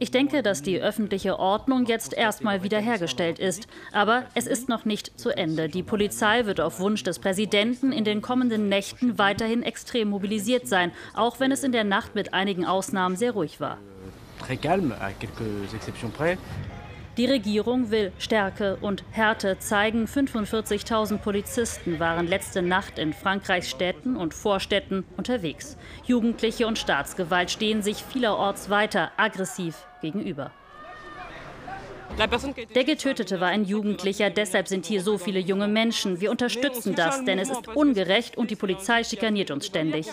Ich 0.00 0.10
denke, 0.10 0.42
dass 0.42 0.62
die 0.62 0.80
öffentliche 0.80 1.38
Ordnung 1.38 1.86
jetzt 1.86 2.12
erstmal 2.12 2.64
wiederhergestellt 2.64 3.38
ist. 3.38 3.68
Aber 3.92 4.24
es 4.34 4.46
ist 4.46 4.68
noch 4.68 4.84
nicht 4.84 5.20
zu 5.20 5.30
Ende. 5.30 5.68
Die 5.68 5.82
Polizei 5.84 6.46
wird 6.46 6.60
auf 6.60 6.80
Wunsch 6.80 7.04
des 7.04 7.20
Präsidenten 7.20 7.92
in 7.92 8.04
den 8.04 8.22
kommenden 8.22 8.68
Nächten 8.68 9.18
weiterhin 9.18 9.62
extrem 9.62 10.08
mobilisiert 10.10 10.66
sein, 10.66 10.90
auch 11.14 11.38
wenn 11.38 11.52
es 11.52 11.62
in 11.62 11.72
der 11.72 11.84
Nacht 11.84 12.16
mit 12.16 12.34
einigen 12.34 12.64
Ausnahmen 12.64 13.14
sehr 13.14 13.32
ruhig 13.32 13.60
war 13.60 13.78
très 14.38 14.56
calme, 14.56 14.94
à 15.00 15.12
quelques 15.12 15.74
exceptions 15.74 16.10
près. 16.10 16.38
Die 17.18 17.26
Regierung 17.26 17.90
will 17.90 18.12
Stärke 18.18 18.76
und 18.80 19.02
Härte 19.10 19.58
zeigen. 19.58 20.04
45.000 20.04 21.18
Polizisten 21.18 21.98
waren 21.98 22.28
letzte 22.28 22.62
Nacht 22.62 22.96
in 22.96 23.12
Frankreichs 23.12 23.68
Städten 23.68 24.16
und 24.16 24.34
Vorstädten 24.34 25.04
unterwegs. 25.16 25.76
Jugendliche 26.04 26.68
und 26.68 26.78
Staatsgewalt 26.78 27.50
stehen 27.50 27.82
sich 27.82 28.04
vielerorts 28.04 28.70
weiter 28.70 29.10
aggressiv 29.16 29.84
gegenüber. 30.00 30.52
Der 32.74 32.84
Getötete 32.84 33.40
war 33.40 33.48
ein 33.48 33.64
Jugendlicher, 33.64 34.30
deshalb 34.30 34.68
sind 34.68 34.86
hier 34.86 35.02
so 35.02 35.18
viele 35.18 35.40
junge 35.40 35.66
Menschen. 35.68 36.20
Wir 36.20 36.30
unterstützen 36.30 36.94
das, 36.94 37.24
denn 37.24 37.40
es 37.40 37.50
ist 37.50 37.66
ungerecht 37.68 38.36
und 38.36 38.52
die 38.52 38.56
Polizei 38.56 39.02
schikaniert 39.02 39.50
uns 39.50 39.66
ständig. 39.66 40.06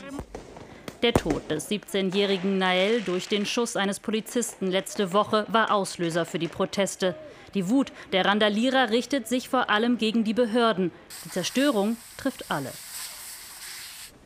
Der 1.06 1.14
Tod 1.14 1.52
des 1.52 1.70
17-jährigen 1.70 2.58
Nael 2.58 3.00
durch 3.00 3.28
den 3.28 3.46
Schuss 3.46 3.76
eines 3.76 4.00
Polizisten 4.00 4.72
letzte 4.72 5.14
Woche 5.14 5.46
war 5.50 5.72
Auslöser 5.72 6.26
für 6.26 6.40
die 6.40 6.48
Proteste. 6.48 7.14
Die 7.54 7.70
Wut 7.70 7.92
der 8.12 8.26
Randalierer 8.26 8.90
richtet 8.90 9.28
sich 9.28 9.48
vor 9.48 9.70
allem 9.70 10.00
gegen 10.00 10.24
die 10.24 10.34
Behörden. 10.34 10.90
Die 11.24 11.30
Zerstörung 11.30 11.98
trifft 12.18 12.50
alle. 12.50 12.72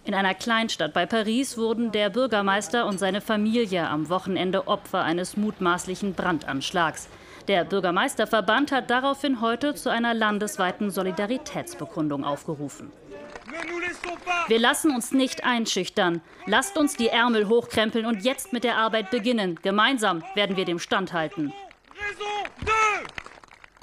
In 0.05 0.13
einer 0.13 0.33
Kleinstadt 0.33 0.93
bei 0.93 1.05
Paris 1.05 1.57
wurden 1.57 1.91
der 1.91 2.09
Bürgermeister 2.09 2.85
und 2.85 2.97
seine 2.97 3.19
Familie 3.19 3.85
am 3.85 4.07
Wochenende 4.07 4.69
Opfer 4.69 5.03
eines 5.03 5.35
mutmaßlichen 5.35 6.13
Brandanschlags. 6.13 7.09
Der 7.49 7.65
Bürgermeisterverband 7.65 8.71
hat 8.71 8.89
daraufhin 8.89 9.41
heute 9.41 9.75
zu 9.75 9.89
einer 9.89 10.13
landesweiten 10.13 10.91
Solidaritätsbekundung 10.91 12.23
aufgerufen. 12.23 12.89
Wir 14.47 14.59
lassen 14.59 14.91
uns 14.91 15.11
nicht 15.11 15.43
einschüchtern. 15.43 16.21
Lasst 16.45 16.77
uns 16.77 16.95
die 16.95 17.07
Ärmel 17.07 17.47
hochkrempeln 17.47 18.05
und 18.05 18.23
jetzt 18.23 18.53
mit 18.53 18.63
der 18.63 18.77
Arbeit 18.77 19.11
beginnen. 19.11 19.59
Gemeinsam 19.61 20.23
werden 20.35 20.57
wir 20.57 20.65
dem 20.65 20.79
standhalten. 20.79 21.53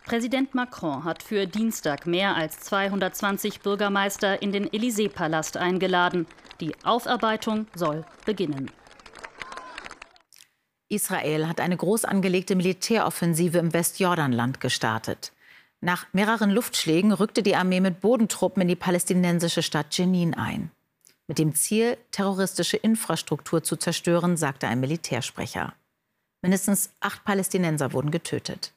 Präsident 0.05 0.55
Macron 0.55 1.03
hat 1.03 1.23
für 1.23 1.47
Dienstag 1.47 2.07
mehr 2.07 2.37
als 2.37 2.61
220 2.61 3.61
Bürgermeister 3.61 4.41
in 4.41 4.53
den 4.53 4.69
Élysée-Palast 4.69 5.57
eingeladen. 5.57 6.27
Die 6.61 6.75
Aufarbeitung 6.85 7.67
soll 7.75 8.05
beginnen. 8.25 8.71
Israel 10.89 11.49
hat 11.49 11.61
eine 11.61 11.77
groß 11.77 12.05
angelegte 12.05 12.55
Militäroffensive 12.55 13.59
im 13.59 13.73
Westjordanland 13.73 14.61
gestartet. 14.61 15.33
Nach 15.81 16.07
mehreren 16.13 16.51
Luftschlägen 16.51 17.13
rückte 17.13 17.43
die 17.43 17.57
Armee 17.57 17.81
mit 17.81 18.01
Bodentruppen 18.01 18.63
in 18.63 18.69
die 18.69 18.77
palästinensische 18.77 19.63
Stadt 19.63 19.97
Jenin 19.97 20.35
ein. 20.35 20.71
Mit 21.29 21.39
dem 21.39 21.55
Ziel, 21.55 21.99
terroristische 22.13 22.77
Infrastruktur 22.77 23.63
zu 23.63 23.77
zerstören, 23.77 24.37
sagte 24.37 24.69
ein 24.69 24.81
Militärsprecher. 24.81 25.75
Mindestens 26.43 26.91
acht 27.01 27.25
Palästinenser 27.25 27.93
wurden 27.93 28.11
getötet. 28.11 28.73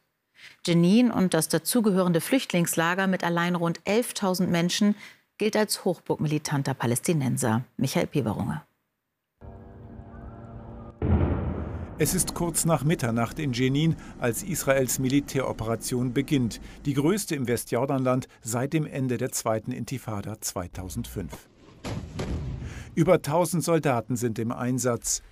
Jenin 0.65 1.12
und 1.12 1.34
das 1.34 1.50
dazugehörende 1.50 2.22
Flüchtlingslager 2.22 3.08
mit 3.08 3.24
allein 3.24 3.56
rund 3.56 3.79
11.000 3.82 4.48
Menschen 4.48 4.96
gilt 5.38 5.56
als 5.56 5.86
Hochburg 5.86 6.20
militanter 6.20 6.74
Palästinenser. 6.74 7.63
Michael 7.77 8.08
Peberunge. 8.08 8.62
Es 12.01 12.13
ist 12.13 12.34
kurz 12.34 12.63
nach 12.63 12.86
Mitternacht 12.86 13.39
in 13.39 13.51
Jenin, 13.51 13.98
als 14.22 14.41
Israels 14.41 15.00
Militäroperation 15.00 16.13
beginnt, 16.13 16.62
die 16.86 16.94
größte 16.94 17.36
im 17.36 17.46
Westjordanland 17.46 18.29
seit 18.41 18.72
dem 18.72 18.86
Ende 18.86 19.18
der 19.18 19.34
zweiten 19.34 19.74
Intifada 19.74 20.39
2005. 20.39 21.29
Über 22.96 23.15
1000 23.15 23.62
Soldaten 23.62 24.15
sind 24.15 24.39
im 24.39 24.53
Einsatz. 24.53 25.24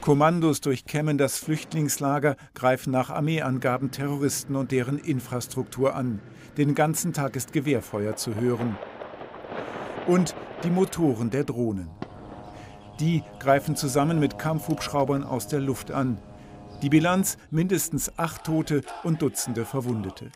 Kommandos 0.00 0.62
durchkämmen 0.62 1.18
das 1.18 1.36
Flüchtlingslager, 1.36 2.36
greifen 2.54 2.90
nach 2.90 3.10
Armeeangaben 3.10 3.90
Terroristen 3.90 4.56
und 4.56 4.72
deren 4.72 4.96
Infrastruktur 4.96 5.94
an. 5.94 6.20
Den 6.56 6.74
ganzen 6.74 7.12
Tag 7.12 7.36
ist 7.36 7.52
Gewehrfeuer 7.52 8.16
zu 8.16 8.34
hören. 8.34 8.78
Und 10.06 10.34
die 10.64 10.70
Motoren 10.70 11.28
der 11.28 11.44
Drohnen. 11.44 11.99
Die 13.00 13.22
greifen 13.38 13.76
zusammen 13.76 14.20
mit 14.20 14.38
Kampfhubschraubern 14.38 15.24
aus 15.24 15.48
der 15.48 15.60
Luft 15.60 15.90
an. 15.90 16.18
Die 16.82 16.90
Bilanz 16.90 17.38
mindestens 17.50 18.18
acht 18.18 18.44
Tote 18.44 18.82
und 19.04 19.22
Dutzende 19.22 19.64
Verwundete. 19.64 20.30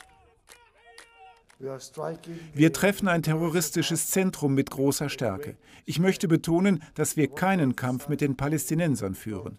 Wir 2.54 2.73
treffen 2.73 3.09
ein 3.09 3.23
terroristisches 3.23 4.09
Zentrum 4.09 4.54
mit 4.54 4.71
großer 4.71 5.09
Stärke. 5.09 5.56
Ich 5.85 5.99
möchte 5.99 6.26
betonen, 6.26 6.83
dass 6.94 7.16
wir 7.16 7.28
keinen 7.28 7.76
Kampf 7.76 8.09
mit 8.09 8.21
den 8.21 8.37
Palästinensern 8.37 9.14
führen. 9.14 9.59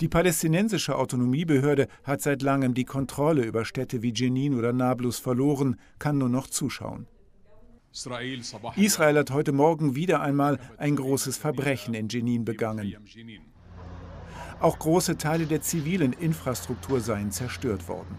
Die 0.00 0.08
palästinensische 0.08 0.96
Autonomiebehörde 0.96 1.88
hat 2.02 2.20
seit 2.20 2.42
langem 2.42 2.74
die 2.74 2.84
Kontrolle 2.84 3.42
über 3.44 3.64
Städte 3.64 4.02
wie 4.02 4.12
Jenin 4.12 4.58
oder 4.58 4.72
Nablus 4.72 5.18
verloren, 5.18 5.78
kann 5.98 6.18
nur 6.18 6.28
noch 6.28 6.48
zuschauen. 6.48 7.06
Israel 8.76 9.18
hat 9.18 9.30
heute 9.30 9.52
Morgen 9.52 9.94
wieder 9.94 10.20
einmal 10.20 10.58
ein 10.78 10.96
großes 10.96 11.36
Verbrechen 11.36 11.94
in 11.94 12.08
Jenin 12.08 12.44
begangen. 12.44 12.92
Auch 14.58 14.80
große 14.80 15.16
Teile 15.16 15.46
der 15.46 15.60
zivilen 15.60 16.12
Infrastruktur 16.12 17.00
seien 17.00 17.30
zerstört 17.30 17.86
worden. 17.86 18.16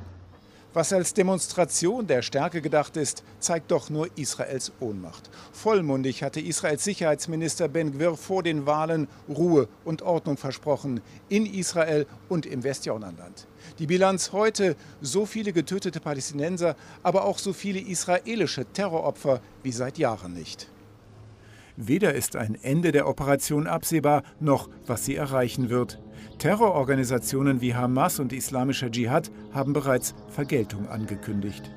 Was 0.76 0.92
als 0.92 1.14
Demonstration 1.14 2.06
der 2.06 2.22
Stärke 2.22 2.62
gedacht 2.62 2.98
ist, 2.98 3.24
zeigt 3.40 3.72
doch 3.72 3.90
nur 3.90 4.10
Israels 4.18 4.74
Ohnmacht. 4.82 5.30
Vollmundig 5.54 6.22
hatte 6.22 6.42
Israels 6.42 6.84
Sicherheitsminister 6.84 7.70
Ben 7.70 7.94
Gvir 7.94 8.18
vor 8.18 8.44
den 8.44 8.66
Wahlen 8.66 9.08
Ruhe 9.30 9.70
und 9.86 10.02
Ordnung 10.02 10.36
versprochen, 10.36 11.00
in 11.30 11.46
Israel 11.46 12.06
und 12.28 12.46
im 12.46 12.66
Westjordanland. 12.66 13.48
Die 13.80 13.88
Bilanz 13.88 14.34
heute, 14.34 14.76
so 15.00 15.26
viele 15.26 15.54
getötete 15.54 16.02
Palästinenser, 16.02 16.76
aber 17.04 17.24
auch 17.24 17.40
so 17.40 17.54
viele 17.54 17.80
israelische 17.80 18.66
Terroropfer 18.66 19.40
wie 19.64 19.72
seit 19.72 19.98
Jahren 19.98 20.34
nicht. 20.34 20.70
Weder 21.78 22.14
ist 22.14 22.36
ein 22.36 22.58
Ende 22.62 22.92
der 22.92 23.08
Operation 23.08 23.68
absehbar, 23.68 24.24
noch 24.42 24.68
was 24.88 25.06
sie 25.06 25.16
erreichen 25.16 25.70
wird. 25.70 26.00
Terrororganisationen 26.40 27.62
wie 27.62 27.76
Hamas 27.76 28.20
und 28.20 28.34
Islamischer 28.34 28.92
Dschihad 28.92 29.32
haben 29.54 29.74
bereits 29.74 30.14
Vergeltung 30.30 30.88
angekündigt. 30.88 31.72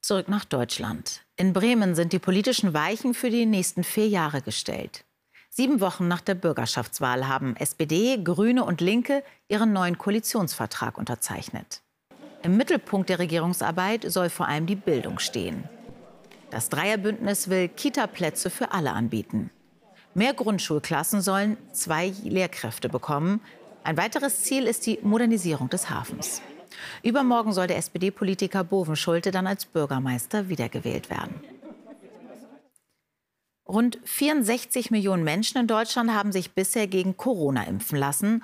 Zurück 0.00 0.28
nach 0.28 0.44
Deutschland. 0.44 1.22
In 1.36 1.52
Bremen 1.52 1.94
sind 1.96 2.12
die 2.12 2.20
politischen 2.20 2.74
Weichen 2.74 3.12
für 3.12 3.28
die 3.28 3.44
nächsten 3.44 3.82
vier 3.82 4.08
Jahre 4.08 4.40
gestellt. 4.40 5.04
Sieben 5.50 5.80
Wochen 5.80 6.06
nach 6.06 6.20
der 6.20 6.34
Bürgerschaftswahl 6.34 7.26
haben 7.26 7.56
SPD, 7.56 8.18
Grüne 8.22 8.64
und 8.64 8.80
Linke 8.80 9.24
ihren 9.48 9.72
neuen 9.72 9.98
Koalitionsvertrag 9.98 10.98
unterzeichnet. 10.98 11.82
Im 12.42 12.56
Mittelpunkt 12.56 13.08
der 13.08 13.18
Regierungsarbeit 13.18 14.04
soll 14.06 14.28
vor 14.30 14.46
allem 14.46 14.66
die 14.66 14.76
Bildung 14.76 15.18
stehen. 15.18 15.64
Das 16.50 16.68
Dreierbündnis 16.68 17.48
will 17.48 17.68
Kita-Plätze 17.68 18.50
für 18.50 18.70
alle 18.70 18.92
anbieten. 18.92 19.50
Mehr 20.16 20.32
Grundschulklassen 20.32 21.20
sollen 21.20 21.58
zwei 21.74 22.10
Lehrkräfte 22.24 22.88
bekommen. 22.88 23.42
Ein 23.84 23.98
weiteres 23.98 24.44
Ziel 24.44 24.66
ist 24.66 24.86
die 24.86 24.98
Modernisierung 25.02 25.68
des 25.68 25.90
Hafens. 25.90 26.40
Übermorgen 27.02 27.52
soll 27.52 27.66
der 27.66 27.76
SPD-Politiker 27.76 28.64
Bovenschulte 28.64 29.30
dann 29.30 29.46
als 29.46 29.66
Bürgermeister 29.66 30.48
wiedergewählt 30.48 31.10
werden. 31.10 31.34
Rund 33.68 33.98
64 34.04 34.90
Millionen 34.90 35.22
Menschen 35.22 35.58
in 35.58 35.66
Deutschland 35.66 36.10
haben 36.14 36.32
sich 36.32 36.52
bisher 36.52 36.86
gegen 36.86 37.18
Corona 37.18 37.64
impfen 37.64 37.98
lassen. 37.98 38.42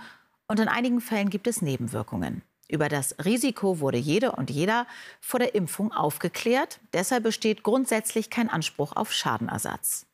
Und 0.48 0.60
in 0.60 0.68
einigen 0.68 1.00
Fällen 1.00 1.30
gibt 1.30 1.46
es 1.46 1.62
Nebenwirkungen. 1.62 2.42
Über 2.68 2.90
das 2.90 3.16
Risiko 3.24 3.80
wurde 3.80 3.96
jede 3.96 4.32
und 4.32 4.50
jeder 4.50 4.86
vor 5.22 5.40
der 5.40 5.54
Impfung 5.54 5.90
aufgeklärt. 5.90 6.80
Deshalb 6.92 7.22
besteht 7.22 7.62
grundsätzlich 7.62 8.28
kein 8.28 8.50
Anspruch 8.50 8.94
auf 8.94 9.10
Schadenersatz. 9.10 10.04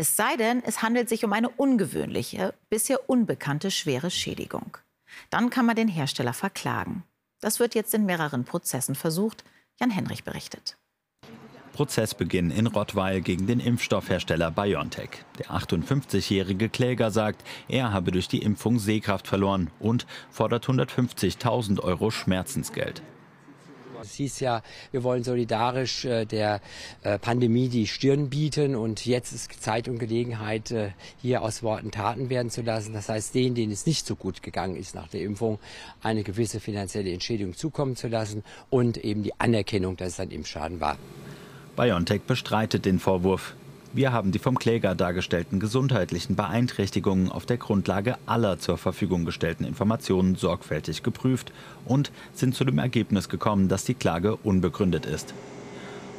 Es 0.00 0.16
sei 0.16 0.34
denn, 0.38 0.62
es 0.64 0.80
handelt 0.80 1.10
sich 1.10 1.26
um 1.26 1.34
eine 1.34 1.50
ungewöhnliche, 1.50 2.54
bisher 2.70 3.10
unbekannte 3.10 3.70
schwere 3.70 4.10
Schädigung. 4.10 4.78
Dann 5.28 5.50
kann 5.50 5.66
man 5.66 5.76
den 5.76 5.88
Hersteller 5.88 6.32
verklagen. 6.32 7.04
Das 7.42 7.60
wird 7.60 7.74
jetzt 7.74 7.92
in 7.92 8.06
mehreren 8.06 8.46
Prozessen 8.46 8.94
versucht. 8.94 9.44
Jan 9.78 9.90
Henrich 9.90 10.24
berichtet. 10.24 10.78
Prozessbeginn 11.74 12.50
in 12.50 12.66
Rottweil 12.66 13.20
gegen 13.20 13.46
den 13.46 13.60
Impfstoffhersteller 13.60 14.50
BioNTech. 14.50 15.22
Der 15.38 15.50
58-jährige 15.50 16.70
Kläger 16.70 17.10
sagt, 17.10 17.44
er 17.68 17.92
habe 17.92 18.10
durch 18.10 18.26
die 18.26 18.40
Impfung 18.40 18.78
Sehkraft 18.78 19.28
verloren 19.28 19.68
und 19.80 20.06
fordert 20.30 20.64
150.000 20.64 21.78
Euro 21.78 22.10
Schmerzensgeld. 22.10 23.02
Es 24.02 24.14
hieß 24.14 24.40
ja, 24.40 24.62
wir 24.92 25.02
wollen 25.02 25.24
solidarisch 25.24 26.04
äh, 26.04 26.24
der 26.24 26.60
äh, 27.02 27.18
Pandemie 27.18 27.68
die 27.68 27.86
Stirn 27.86 28.30
bieten 28.30 28.74
und 28.74 29.04
jetzt 29.06 29.32
ist 29.32 29.62
Zeit 29.62 29.88
und 29.88 29.98
Gelegenheit, 29.98 30.70
äh, 30.70 30.90
hier 31.20 31.42
aus 31.42 31.62
Worten 31.62 31.90
Taten 31.90 32.30
werden 32.30 32.50
zu 32.50 32.62
lassen. 32.62 32.92
Das 32.92 33.08
heißt, 33.08 33.34
denen, 33.34 33.54
denen 33.54 33.72
es 33.72 33.86
nicht 33.86 34.06
so 34.06 34.16
gut 34.16 34.42
gegangen 34.42 34.76
ist 34.76 34.94
nach 34.94 35.08
der 35.08 35.22
Impfung, 35.22 35.58
eine 36.02 36.22
gewisse 36.22 36.60
finanzielle 36.60 37.12
Entschädigung 37.12 37.54
zukommen 37.54 37.96
zu 37.96 38.08
lassen 38.08 38.42
und 38.70 38.96
eben 38.96 39.22
die 39.22 39.38
Anerkennung, 39.38 39.96
dass 39.96 40.08
es 40.08 40.20
ein 40.20 40.30
Impfschaden 40.30 40.80
war. 40.80 40.98
BioNTech 41.76 42.22
bestreitet 42.22 42.84
den 42.84 42.98
Vorwurf. 42.98 43.54
Wir 43.92 44.12
haben 44.12 44.30
die 44.30 44.38
vom 44.38 44.56
Kläger 44.56 44.94
dargestellten 44.94 45.58
gesundheitlichen 45.58 46.36
Beeinträchtigungen 46.36 47.28
auf 47.28 47.44
der 47.44 47.56
Grundlage 47.56 48.18
aller 48.24 48.60
zur 48.60 48.78
Verfügung 48.78 49.24
gestellten 49.24 49.64
Informationen 49.64 50.36
sorgfältig 50.36 51.02
geprüft 51.02 51.52
und 51.86 52.12
sind 52.32 52.54
zu 52.54 52.64
dem 52.64 52.78
Ergebnis 52.78 53.28
gekommen, 53.28 53.66
dass 53.66 53.84
die 53.84 53.94
Klage 53.94 54.36
unbegründet 54.36 55.06
ist. 55.06 55.34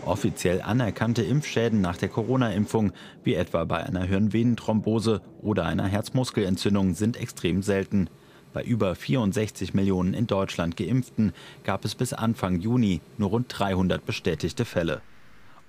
Offiziell 0.06 0.62
anerkannte 0.62 1.24
Impfschäden 1.24 1.80
nach 1.80 1.96
der 1.96 2.10
Corona-Impfung, 2.10 2.92
wie 3.24 3.36
etwa 3.36 3.64
bei 3.64 3.78
einer 3.78 4.04
Hirnvenenthrombose 4.04 5.22
oder 5.42 5.66
einer 5.66 5.88
Herzmuskelentzündung, 5.88 6.94
sind 6.94 7.16
extrem 7.16 7.64
selten. 7.64 8.10
Bei 8.52 8.64
über 8.64 8.96
64 8.96 9.74
Millionen 9.74 10.14
in 10.14 10.28
Deutschland 10.28 10.76
Geimpften 10.76 11.32
gab 11.64 11.86
es 11.86 11.96
bis 11.96 12.12
Anfang 12.12 12.60
Juni 12.60 13.00
nur 13.18 13.30
rund 13.30 13.46
300 13.48 14.06
bestätigte 14.06 14.66
Fälle. 14.66 15.02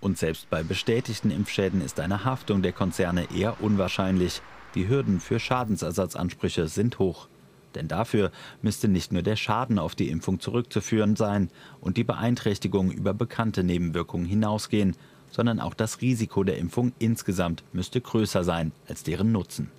Und 0.03 0.19
selbst 0.19 0.51
bei 0.51 0.65
bestätigten 0.65 1.31
Impfschäden 1.31 1.81
ist 1.81 2.01
eine 2.01 2.25
Haftung 2.25 2.61
der 2.61 2.73
Konzerne 2.73 3.29
eher 3.33 3.63
unwahrscheinlich. 3.63 4.43
Die 4.75 4.89
Hürden 4.89 5.21
für 5.21 5.39
Schadensersatzansprüche 5.39 6.67
sind 6.67 6.99
hoch. 6.99 7.29
Denn 7.77 7.87
dafür 7.87 8.33
müsste 8.63 8.89
nicht 8.89 9.13
nur 9.13 9.23
der 9.23 9.37
Schaden 9.37 9.79
auf 9.79 9.95
die 9.95 10.09
Impfung 10.09 10.41
zurückzuführen 10.41 11.15
sein 11.15 11.51
und 11.81 11.97
die 11.97 12.05
Beeinträchtigung 12.05 12.91
über 12.91 13.15
bekannte 13.15 13.63
Nebenwirkungen 13.63 14.27
hinausgehen, 14.27 14.97
sondern 15.31 15.61
auch 15.61 15.73
das 15.73 16.01
Risiko 16.01 16.43
der 16.43 16.59
Impfung 16.59 16.93
insgesamt 16.99 17.63
müsste 17.73 18.01
größer 18.01 18.43
sein 18.43 18.73
als 18.89 19.05
deren 19.05 19.31
Nutzen. 19.31 19.71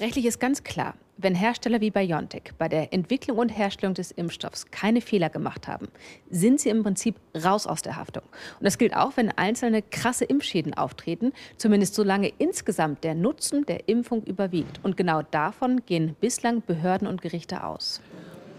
Rechtlich 0.00 0.26
ist 0.26 0.38
ganz 0.38 0.62
klar, 0.62 0.94
wenn 1.16 1.34
Hersteller 1.34 1.80
wie 1.80 1.90
BioNTech 1.90 2.52
bei 2.56 2.68
der 2.68 2.92
Entwicklung 2.92 3.38
und 3.38 3.48
Herstellung 3.48 3.94
des 3.94 4.12
Impfstoffs 4.12 4.70
keine 4.70 5.00
Fehler 5.00 5.28
gemacht 5.28 5.66
haben, 5.66 5.88
sind 6.30 6.60
sie 6.60 6.68
im 6.68 6.84
Prinzip 6.84 7.16
raus 7.34 7.66
aus 7.66 7.82
der 7.82 7.96
Haftung. 7.96 8.22
Und 8.22 8.64
das 8.64 8.78
gilt 8.78 8.94
auch, 8.94 9.16
wenn 9.16 9.32
einzelne 9.32 9.82
krasse 9.82 10.24
Impfschäden 10.24 10.74
auftreten, 10.74 11.32
zumindest 11.56 11.96
solange 11.96 12.32
insgesamt 12.38 13.02
der 13.02 13.16
Nutzen 13.16 13.66
der 13.66 13.88
Impfung 13.88 14.22
überwiegt. 14.22 14.78
Und 14.84 14.96
genau 14.96 15.22
davon 15.22 15.84
gehen 15.84 16.14
bislang 16.20 16.62
Behörden 16.64 17.08
und 17.08 17.20
Gerichte 17.20 17.64
aus. 17.64 18.00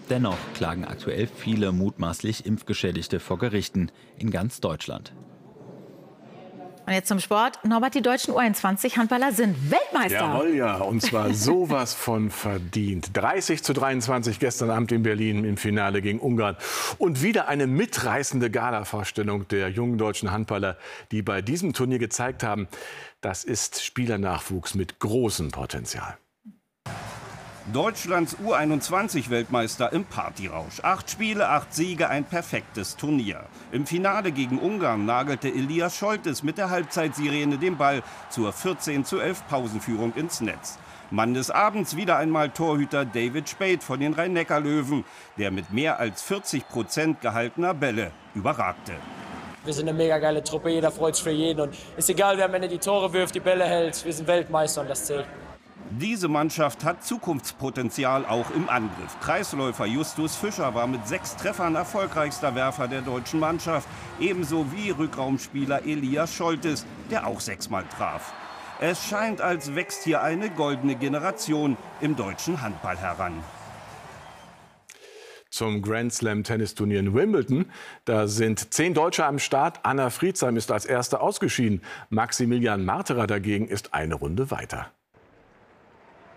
Dennoch 0.10 0.38
klagen 0.56 0.84
aktuell 0.84 1.28
viele 1.28 1.72
mutmaßlich 1.72 2.46
Impfgeschädigte 2.46 3.22
vor 3.22 3.38
Gerichten 3.38 3.92
in 4.18 4.30
ganz 4.30 4.60
Deutschland. 4.60 5.14
Und 6.90 6.96
jetzt 6.96 7.08
zum 7.08 7.20
Sport. 7.20 7.64
Norbert, 7.64 7.94
die 7.94 8.02
deutschen 8.02 8.34
U21-Handballer 8.34 9.32
sind 9.32 9.70
Weltmeister. 9.70 10.22
Jawohl, 10.22 10.56
ja. 10.56 10.78
Und 10.78 11.04
zwar 11.04 11.32
sowas 11.36 11.94
von 11.94 12.32
verdient. 12.32 13.12
30 13.14 13.64
zu 13.64 13.74
23 13.74 14.40
gestern 14.40 14.72
Abend 14.72 14.92
in 14.92 15.04
Berlin 15.04 15.46
im 15.46 15.56
Finale 15.58 16.02
gegen 16.02 16.20
Ungarn. 16.20 16.58
Und 16.98 17.22
wieder 17.22 17.48
eine 17.48 17.68
mitreißende 17.68 18.50
Gala-Vorstellung 18.50 19.48
der 19.50 19.70
jungen 19.70 20.00
deutschen 20.00 20.32
Handballer, 20.32 20.78
die 21.12 21.22
bei 21.22 21.44
diesem 21.44 21.74
Turnier 21.74 22.00
gezeigt 22.00 22.42
haben, 22.42 22.68
das 23.22 23.44
ist 23.44 23.84
Spielernachwuchs 23.84 24.74
mit 24.74 24.98
großem 24.98 25.52
Potenzial. 25.52 26.18
Deutschlands 27.74 28.36
U21-Weltmeister 28.38 29.94
im 29.94 30.04
Partyrausch. 30.04 30.80
Acht 30.82 31.10
Spiele, 31.10 31.50
acht 31.50 31.74
Siege, 31.74 32.10
ein 32.10 32.26
perfektes 32.26 32.96
Turnier. 32.96 33.44
Im 33.72 33.86
Finale 33.86 34.32
gegen 34.32 34.58
Ungarn 34.58 35.06
nagelte 35.06 35.50
Elias 35.50 35.96
Scholtes 35.96 36.42
mit 36.42 36.58
der 36.58 36.72
Halbzeitsirene 36.72 37.58
den 37.58 37.78
Ball 37.78 38.02
zur 38.30 38.54
14 38.54 39.06
zu 39.06 39.20
11 39.20 39.48
Pausenführung 39.48 40.14
ins 40.16 40.42
Netz. 40.42 40.80
Mann 41.12 41.34
des 41.34 41.52
Abends 41.52 41.96
wieder 41.96 42.18
einmal 42.18 42.50
Torhüter 42.50 43.06
David 43.06 43.50
Spade 43.50 43.82
von 43.82 44.00
den 44.00 44.14
Rhein-Neckar-Löwen, 44.14 45.06
der 45.38 45.52
mit 45.52 45.72
mehr 45.72 46.00
als 46.00 46.22
40 46.24 46.68
Prozent 46.68 47.22
gehaltener 47.22 47.74
Bälle 47.74 48.12
überragte. 48.34 48.94
Wir 49.66 49.74
sind 49.74 49.90
eine 49.90 49.98
mega 49.98 50.18
geile 50.18 50.44
Truppe, 50.44 50.70
jeder 50.70 50.90
freut 50.90 51.16
sich 51.16 51.24
für 51.24 51.32
jeden 51.32 51.62
und 51.62 51.76
ist 51.98 52.10
egal, 52.10 52.38
wer 52.38 52.46
am 52.46 52.54
Ende 52.54 52.68
die 52.68 52.80
Tore 52.80 53.12
wirft, 53.14 53.36
die 53.36 53.40
Bälle 53.40 53.66
hält. 53.66 54.04
Wir 54.06 54.14
sind 54.14 54.28
Weltmeister 54.28 54.82
und 54.82 54.90
das 54.90 55.06
zählt. 55.06 55.26
Diese 55.92 56.28
Mannschaft 56.28 56.84
hat 56.84 57.04
Zukunftspotenzial 57.04 58.24
auch 58.26 58.52
im 58.52 58.70
Angriff. 58.70 59.20
Kreisläufer 59.22 59.88
Justus 59.88 60.36
Fischer 60.36 60.76
war 60.76 60.86
mit 60.86 61.08
sechs 61.08 61.36
Treffern 61.36 61.74
erfolgreichster 61.74 62.54
Werfer 62.54 62.88
der 62.88 63.02
deutschen 63.02 63.40
Mannschaft, 63.40 63.88
ebenso 64.20 64.72
wie 64.72 64.92
Rückraumspieler 64.92 65.84
Elias 65.88 66.36
Scholtes, 66.36 66.86
der 67.10 67.26
auch 67.26 67.40
sechsmal 67.40 67.86
traf. 67.98 68.34
Es 68.80 69.08
scheint, 69.08 69.42
als 69.42 69.74
wächst 69.74 70.04
hier 70.04 70.22
eine 70.22 70.52
goldene 70.52 70.96
Generation 70.96 71.76
im 72.02 72.16
deutschen 72.16 72.62
Handball 72.62 72.98
heran 72.98 73.34
zum 75.50 75.82
Grand 75.82 76.14
Slam 76.14 76.44
Tennisturnier 76.44 77.00
in 77.00 77.14
Wimbledon. 77.14 77.66
Da 78.06 78.28
sind 78.28 78.74
zehn 78.74 78.94
Deutsche 78.94 79.26
am 79.26 79.40
Start. 79.40 79.80
Anna 79.84 80.10
Friedsheim 80.10 80.56
ist 80.56 80.72
als 80.72 80.86
Erste 80.86 81.20
ausgeschieden. 81.20 81.82
Maximilian 82.10 82.86
Marterer 82.86 83.28
dagegen 83.28 83.68
ist 83.68 83.94
eine 83.94 84.16
Runde 84.16 84.52
weiter. 84.52 84.92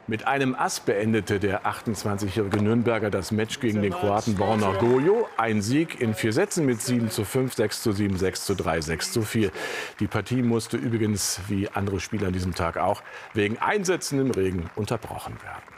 Mit 0.08 0.26
einem 0.26 0.56
Ass 0.56 0.80
beendete 0.80 1.38
der 1.38 1.64
28-jährige 1.64 2.60
Nürnberger 2.60 3.08
das 3.08 3.30
Match 3.30 3.60
gegen 3.60 3.82
den 3.82 3.92
Kroaten 3.92 4.34
Borna 4.34 4.72
Gojo. 4.72 5.28
Ein 5.36 5.62
Sieg 5.62 6.00
in 6.00 6.14
vier 6.14 6.32
Sätzen 6.32 6.66
mit 6.66 6.82
7 6.82 7.08
zu 7.08 7.24
5, 7.24 7.54
6 7.54 7.82
zu 7.82 7.92
7, 7.92 8.16
6 8.16 8.44
zu 8.44 8.54
3, 8.56 8.80
6 8.80 9.12
zu 9.12 9.22
4. 9.22 9.52
Die 10.00 10.08
Partie 10.08 10.42
musste 10.42 10.76
übrigens, 10.76 11.40
wie 11.46 11.68
andere 11.68 12.00
Spieler 12.00 12.26
an 12.26 12.32
diesem 12.32 12.52
Tag 12.52 12.78
auch, 12.78 13.00
wegen 13.32 13.58
Einsätzen 13.58 14.18
im 14.18 14.32
Regen 14.32 14.70
unterbrochen 14.74 15.36
werden. 15.40 15.71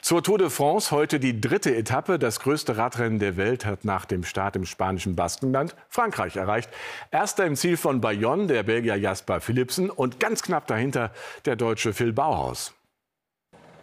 Zur 0.00 0.22
Tour 0.22 0.38
de 0.38 0.48
France 0.48 0.90
heute 0.90 1.18
die 1.18 1.40
dritte 1.40 1.74
Etappe. 1.74 2.18
Das 2.18 2.40
größte 2.40 2.76
Radrennen 2.76 3.18
der 3.18 3.36
Welt 3.36 3.66
hat 3.66 3.84
nach 3.84 4.04
dem 4.04 4.22
Start 4.24 4.56
im 4.56 4.64
spanischen 4.64 5.16
Baskenland 5.16 5.74
Frankreich 5.88 6.36
erreicht. 6.36 6.70
Erster 7.10 7.44
im 7.46 7.56
Ziel 7.56 7.76
von 7.76 8.00
Bayonne 8.00 8.46
der 8.46 8.62
Belgier 8.62 8.96
Jasper 8.96 9.40
Philipsen 9.40 9.90
und 9.90 10.20
ganz 10.20 10.42
knapp 10.42 10.66
dahinter 10.66 11.10
der 11.44 11.56
Deutsche 11.56 11.92
Phil 11.92 12.12
Bauhaus. 12.12 12.74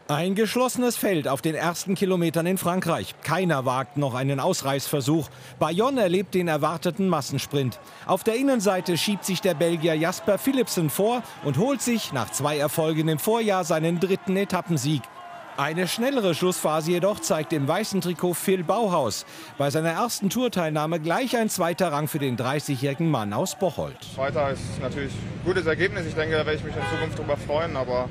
Ein 0.07 0.35
geschlossenes 0.35 0.97
Feld 0.97 1.27
auf 1.27 1.41
den 1.41 1.55
ersten 1.55 1.95
Kilometern 1.95 2.45
in 2.45 2.59
Frankreich. 2.59 3.15
Keiner 3.23 3.65
wagt 3.65 3.97
noch 3.97 4.13
einen 4.13 4.39
Ausreißversuch. 4.39 5.29
Bayonne 5.57 5.99
erlebt 5.99 6.35
den 6.35 6.47
erwarteten 6.47 7.09
Massensprint. 7.09 7.79
Auf 8.05 8.23
der 8.23 8.35
Innenseite 8.35 8.97
schiebt 8.97 9.25
sich 9.25 9.41
der 9.41 9.55
Belgier 9.55 9.95
Jasper 9.95 10.37
Philipsen 10.37 10.91
vor 10.91 11.23
und 11.43 11.57
holt 11.57 11.81
sich 11.81 12.13
nach 12.13 12.29
zwei 12.29 12.57
Erfolgen 12.59 13.07
im 13.07 13.17
Vorjahr 13.17 13.63
seinen 13.63 13.99
dritten 13.99 14.37
Etappensieg. 14.37 15.01
Eine 15.57 15.87
schnellere 15.87 16.35
Schlussphase 16.35 16.91
jedoch 16.91 17.21
zeigt 17.21 17.53
im 17.53 17.65
weißen 17.65 18.01
Trikot 18.01 18.33
Phil 18.33 18.65
Bauhaus. 18.65 19.25
Bei 19.57 19.69
seiner 19.69 19.91
ersten 19.91 20.29
Tourteilnahme 20.29 20.99
gleich 20.99 21.37
ein 21.37 21.49
zweiter 21.49 21.93
Rang 21.93 22.09
für 22.09 22.19
den 22.19 22.35
30-jährigen 22.37 23.09
Mann 23.09 23.31
aus 23.31 23.57
Bocholt. 23.57 23.95
Zweiter 24.13 24.49
ist 24.49 24.81
natürlich 24.81 25.13
ein 25.13 25.45
gutes 25.45 25.65
Ergebnis. 25.65 26.05
Ich 26.07 26.13
denke, 26.13 26.35
da 26.35 26.45
werde 26.45 26.59
ich 26.59 26.63
mich 26.63 26.75
in 26.75 26.81
Zukunft 26.91 27.17
darüber 27.17 27.37
freuen. 27.37 27.77
Aber 27.77 28.09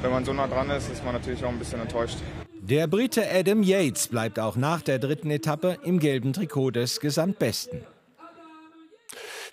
wenn 0.00 0.10
man 0.10 0.24
so 0.24 0.32
nah 0.32 0.46
dran 0.46 0.70
ist, 0.70 0.90
ist 0.90 1.04
man 1.04 1.12
natürlich 1.12 1.44
auch 1.44 1.50
ein 1.50 1.58
bisschen 1.58 1.82
enttäuscht. 1.82 2.16
Der 2.62 2.86
Brite 2.86 3.22
Adam 3.30 3.62
Yates 3.62 4.08
bleibt 4.08 4.38
auch 4.38 4.56
nach 4.56 4.80
der 4.80 4.98
dritten 4.98 5.30
Etappe 5.30 5.76
im 5.84 5.98
gelben 5.98 6.32
Trikot 6.32 6.70
des 6.70 7.00
Gesamtbesten. 7.00 7.84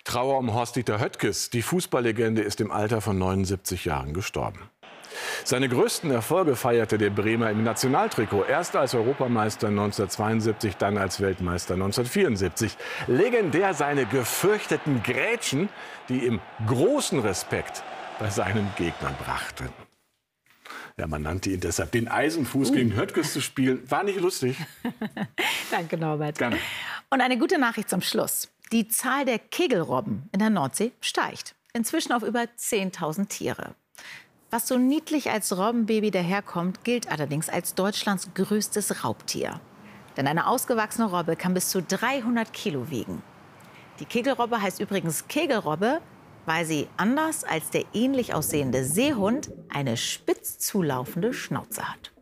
Trauer 0.04 0.38
um 0.38 0.54
Horst-Dieter 0.54 1.00
Höttges. 1.00 1.50
Die 1.50 1.60
Fußballlegende 1.60 2.40
ist 2.40 2.62
im 2.62 2.70
Alter 2.70 3.02
von 3.02 3.18
79 3.18 3.84
Jahren 3.84 4.14
gestorben. 4.14 4.70
Seine 5.44 5.68
größten 5.68 6.10
Erfolge 6.10 6.56
feierte 6.56 6.98
der 6.98 7.10
Bremer 7.10 7.50
im 7.50 7.62
Nationaltrikot. 7.64 8.44
Erst 8.44 8.76
als 8.76 8.94
Europameister 8.94 9.68
1972, 9.68 10.76
dann 10.76 10.98
als 10.98 11.20
Weltmeister 11.20 11.74
1974. 11.74 12.76
Legendär 13.06 13.74
seine 13.74 14.06
gefürchteten 14.06 15.02
Grätschen, 15.02 15.68
die 16.08 16.26
ihm 16.26 16.40
großen 16.66 17.20
Respekt 17.20 17.82
bei 18.18 18.30
seinen 18.30 18.70
Gegnern 18.76 19.14
brachten. 19.24 19.68
Ja, 20.98 21.06
man 21.06 21.22
nannte 21.22 21.50
ihn 21.50 21.60
deshalb 21.60 21.92
den 21.92 22.08
Eisenfuß 22.08 22.70
uh. 22.70 22.72
gegen 22.72 22.96
Höttges 22.96 23.32
zu 23.32 23.40
spielen. 23.40 23.88
War 23.88 24.02
nicht 24.02 24.20
lustig. 24.20 24.56
Danke, 25.70 25.96
Norbert. 25.96 26.38
Gerne. 26.38 26.58
Und 27.10 27.20
eine 27.20 27.38
gute 27.38 27.58
Nachricht 27.58 27.88
zum 27.88 28.02
Schluss. 28.02 28.48
Die 28.72 28.88
Zahl 28.88 29.24
der 29.24 29.38
Kegelrobben 29.38 30.28
in 30.32 30.40
der 30.40 30.50
Nordsee 30.50 30.92
steigt. 31.00 31.54
Inzwischen 31.72 32.12
auf 32.12 32.22
über 32.22 32.40
10.000 32.40 33.28
Tiere. 33.28 33.74
Was 34.50 34.66
so 34.66 34.78
niedlich 34.78 35.30
als 35.30 35.56
Robbenbaby 35.56 36.10
daherkommt, 36.10 36.82
gilt 36.82 37.10
allerdings 37.10 37.50
als 37.50 37.74
Deutschlands 37.74 38.30
größtes 38.34 39.04
Raubtier. 39.04 39.60
Denn 40.16 40.26
eine 40.26 40.46
ausgewachsene 40.46 41.10
Robbe 41.10 41.36
kann 41.36 41.54
bis 41.54 41.68
zu 41.68 41.82
300 41.82 42.52
Kilo 42.52 42.90
wiegen. 42.90 43.22
Die 44.00 44.06
Kegelrobbe 44.06 44.60
heißt 44.60 44.80
übrigens 44.80 45.28
Kegelrobbe, 45.28 46.00
weil 46.46 46.64
sie 46.64 46.88
anders 46.96 47.44
als 47.44 47.70
der 47.70 47.84
ähnlich 47.92 48.32
aussehende 48.32 48.84
Seehund 48.84 49.50
eine 49.68 49.98
spitz 49.98 50.58
zulaufende 50.58 51.34
Schnauze 51.34 51.86
hat. 51.86 52.12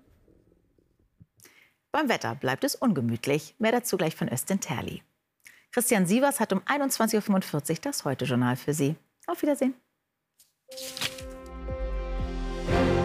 Beim 1.92 2.08
Wetter 2.08 2.34
bleibt 2.34 2.64
es 2.64 2.74
ungemütlich. 2.74 3.54
Mehr 3.58 3.72
dazu 3.72 3.96
gleich 3.96 4.16
von 4.16 4.28
Östin 4.28 4.60
Terli. 4.60 5.02
Christian 5.70 6.06
Sievers 6.06 6.40
hat 6.40 6.52
um 6.52 6.58
21.45 6.60 7.70
Uhr 7.70 7.76
das 7.82 8.04
Heute-Journal 8.04 8.56
für 8.56 8.74
Sie. 8.74 8.96
Auf 9.26 9.42
Wiedersehen. 9.42 9.74
thank 12.66 12.90
you 12.90 12.95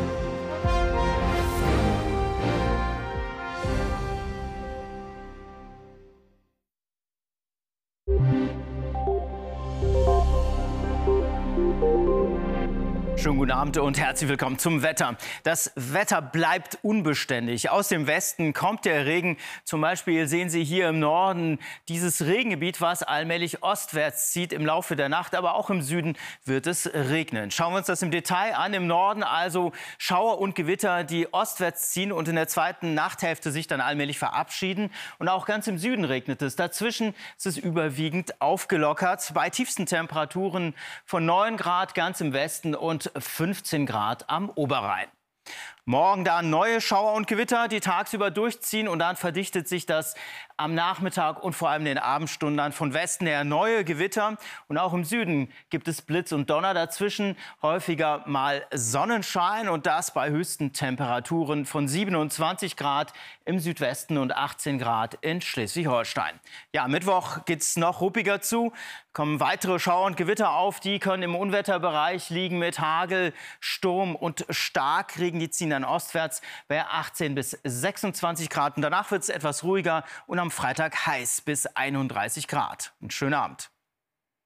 guten 13.21 13.51
Abend 13.51 13.77
und 13.77 13.99
herzlich 13.99 14.29
willkommen 14.29 14.57
zum 14.57 14.81
Wetter. 14.81 15.15
Das 15.43 15.71
Wetter 15.75 16.23
bleibt 16.23 16.79
unbeständig. 16.81 17.69
Aus 17.69 17.87
dem 17.87 18.07
Westen 18.07 18.51
kommt 18.51 18.83
der 18.83 19.05
Regen. 19.05 19.37
Zum 19.63 19.79
Beispiel 19.79 20.27
sehen 20.27 20.49
Sie 20.49 20.63
hier 20.63 20.89
im 20.89 20.99
Norden 20.99 21.59
dieses 21.87 22.25
Regengebiet, 22.25 22.81
was 22.81 23.03
allmählich 23.03 23.61
ostwärts 23.61 24.31
zieht 24.31 24.51
im 24.51 24.65
Laufe 24.65 24.95
der 24.95 25.07
Nacht. 25.07 25.35
Aber 25.35 25.53
auch 25.53 25.69
im 25.69 25.83
Süden 25.83 26.17
wird 26.45 26.65
es 26.65 26.91
regnen. 26.93 27.51
Schauen 27.51 27.73
wir 27.73 27.77
uns 27.77 27.87
das 27.87 28.01
im 28.01 28.09
Detail 28.09 28.55
an. 28.55 28.73
Im 28.73 28.87
Norden 28.87 29.21
also 29.21 29.71
Schauer 29.99 30.39
und 30.39 30.55
Gewitter, 30.55 31.03
die 31.03 31.31
ostwärts 31.31 31.91
ziehen 31.91 32.11
und 32.11 32.27
in 32.27 32.35
der 32.35 32.47
zweiten 32.47 32.95
Nachthälfte 32.95 33.51
sich 33.51 33.67
dann 33.67 33.81
allmählich 33.81 34.17
verabschieden. 34.17 34.89
Und 35.19 35.29
auch 35.29 35.45
ganz 35.45 35.67
im 35.67 35.77
Süden 35.77 36.05
regnet 36.05 36.41
es. 36.41 36.55
Dazwischen 36.55 37.13
ist 37.37 37.45
es 37.45 37.57
überwiegend 37.57 38.41
aufgelockert. 38.41 39.31
Bei 39.35 39.51
tiefsten 39.51 39.85
Temperaturen 39.85 40.73
von 41.05 41.23
9 41.23 41.55
Grad 41.57 41.93
ganz 41.93 42.19
im 42.19 42.33
Westen 42.33 42.73
und 42.73 43.10
15 43.15 43.85
Grad 43.85 44.29
am 44.29 44.49
Oberrhein. 44.55 45.07
Morgen 45.85 46.23
dann 46.23 46.51
neue 46.51 46.79
Schauer 46.79 47.13
und 47.13 47.25
Gewitter, 47.25 47.67
die 47.67 47.79
tagsüber 47.79 48.29
durchziehen 48.29 48.87
und 48.87 48.99
dann 48.99 49.15
verdichtet 49.15 49.67
sich 49.67 49.87
das 49.87 50.13
am 50.61 50.75
Nachmittag 50.75 51.43
und 51.43 51.53
vor 51.53 51.69
allem 51.69 51.81
in 51.81 51.95
den 51.95 51.97
Abendstunden 51.97 52.57
dann 52.57 52.71
von 52.71 52.93
Westen 52.93 53.25
her 53.25 53.43
neue 53.43 53.83
Gewitter. 53.83 54.37
Und 54.67 54.77
auch 54.77 54.93
im 54.93 55.03
Süden 55.03 55.51
gibt 55.71 55.87
es 55.87 56.03
Blitz 56.03 56.33
und 56.33 56.51
Donner 56.51 56.75
dazwischen, 56.75 57.35
häufiger 57.63 58.21
mal 58.27 58.63
Sonnenschein 58.71 59.69
und 59.69 59.87
das 59.87 60.13
bei 60.13 60.29
höchsten 60.29 60.71
Temperaturen 60.71 61.65
von 61.65 61.87
27 61.87 62.77
Grad 62.77 63.11
im 63.45 63.57
Südwesten 63.57 64.19
und 64.19 64.35
18 64.35 64.77
Grad 64.77 65.15
in 65.21 65.41
Schleswig-Holstein. 65.41 66.39
Ja, 66.73 66.87
Mittwoch 66.87 67.43
geht 67.45 67.61
es 67.61 67.75
noch 67.75 68.01
ruppiger 68.01 68.39
zu, 68.39 68.71
kommen 69.13 69.39
weitere 69.39 69.79
Schauer 69.79 70.05
und 70.05 70.15
Gewitter 70.15 70.51
auf, 70.51 70.79
die 70.79 70.99
können 70.99 71.23
im 71.23 71.35
Unwetterbereich 71.35 72.29
liegen 72.29 72.59
mit 72.59 72.79
Hagel, 72.79 73.33
Sturm 73.59 74.15
und 74.15 74.45
Starkregen, 74.49 75.39
die 75.39 75.49
ziehen 75.49 75.70
dann 75.71 75.83
ostwärts 75.83 76.41
bei 76.67 76.85
18 76.85 77.35
bis 77.35 77.57
26 77.63 78.49
Grad. 78.49 78.75
Und 78.75 78.81
danach 78.81 79.11
wird 79.11 79.23
es 79.23 79.29
etwas 79.29 79.63
ruhiger 79.63 80.03
und 80.27 80.39
am 80.39 80.51
Freitag 80.51 81.05
heiß 81.05 81.41
bis 81.41 81.65
31 81.65 82.47
Grad. 82.47 82.93
Einen 83.01 83.11
schönen 83.11 83.33
Abend. 83.33 83.71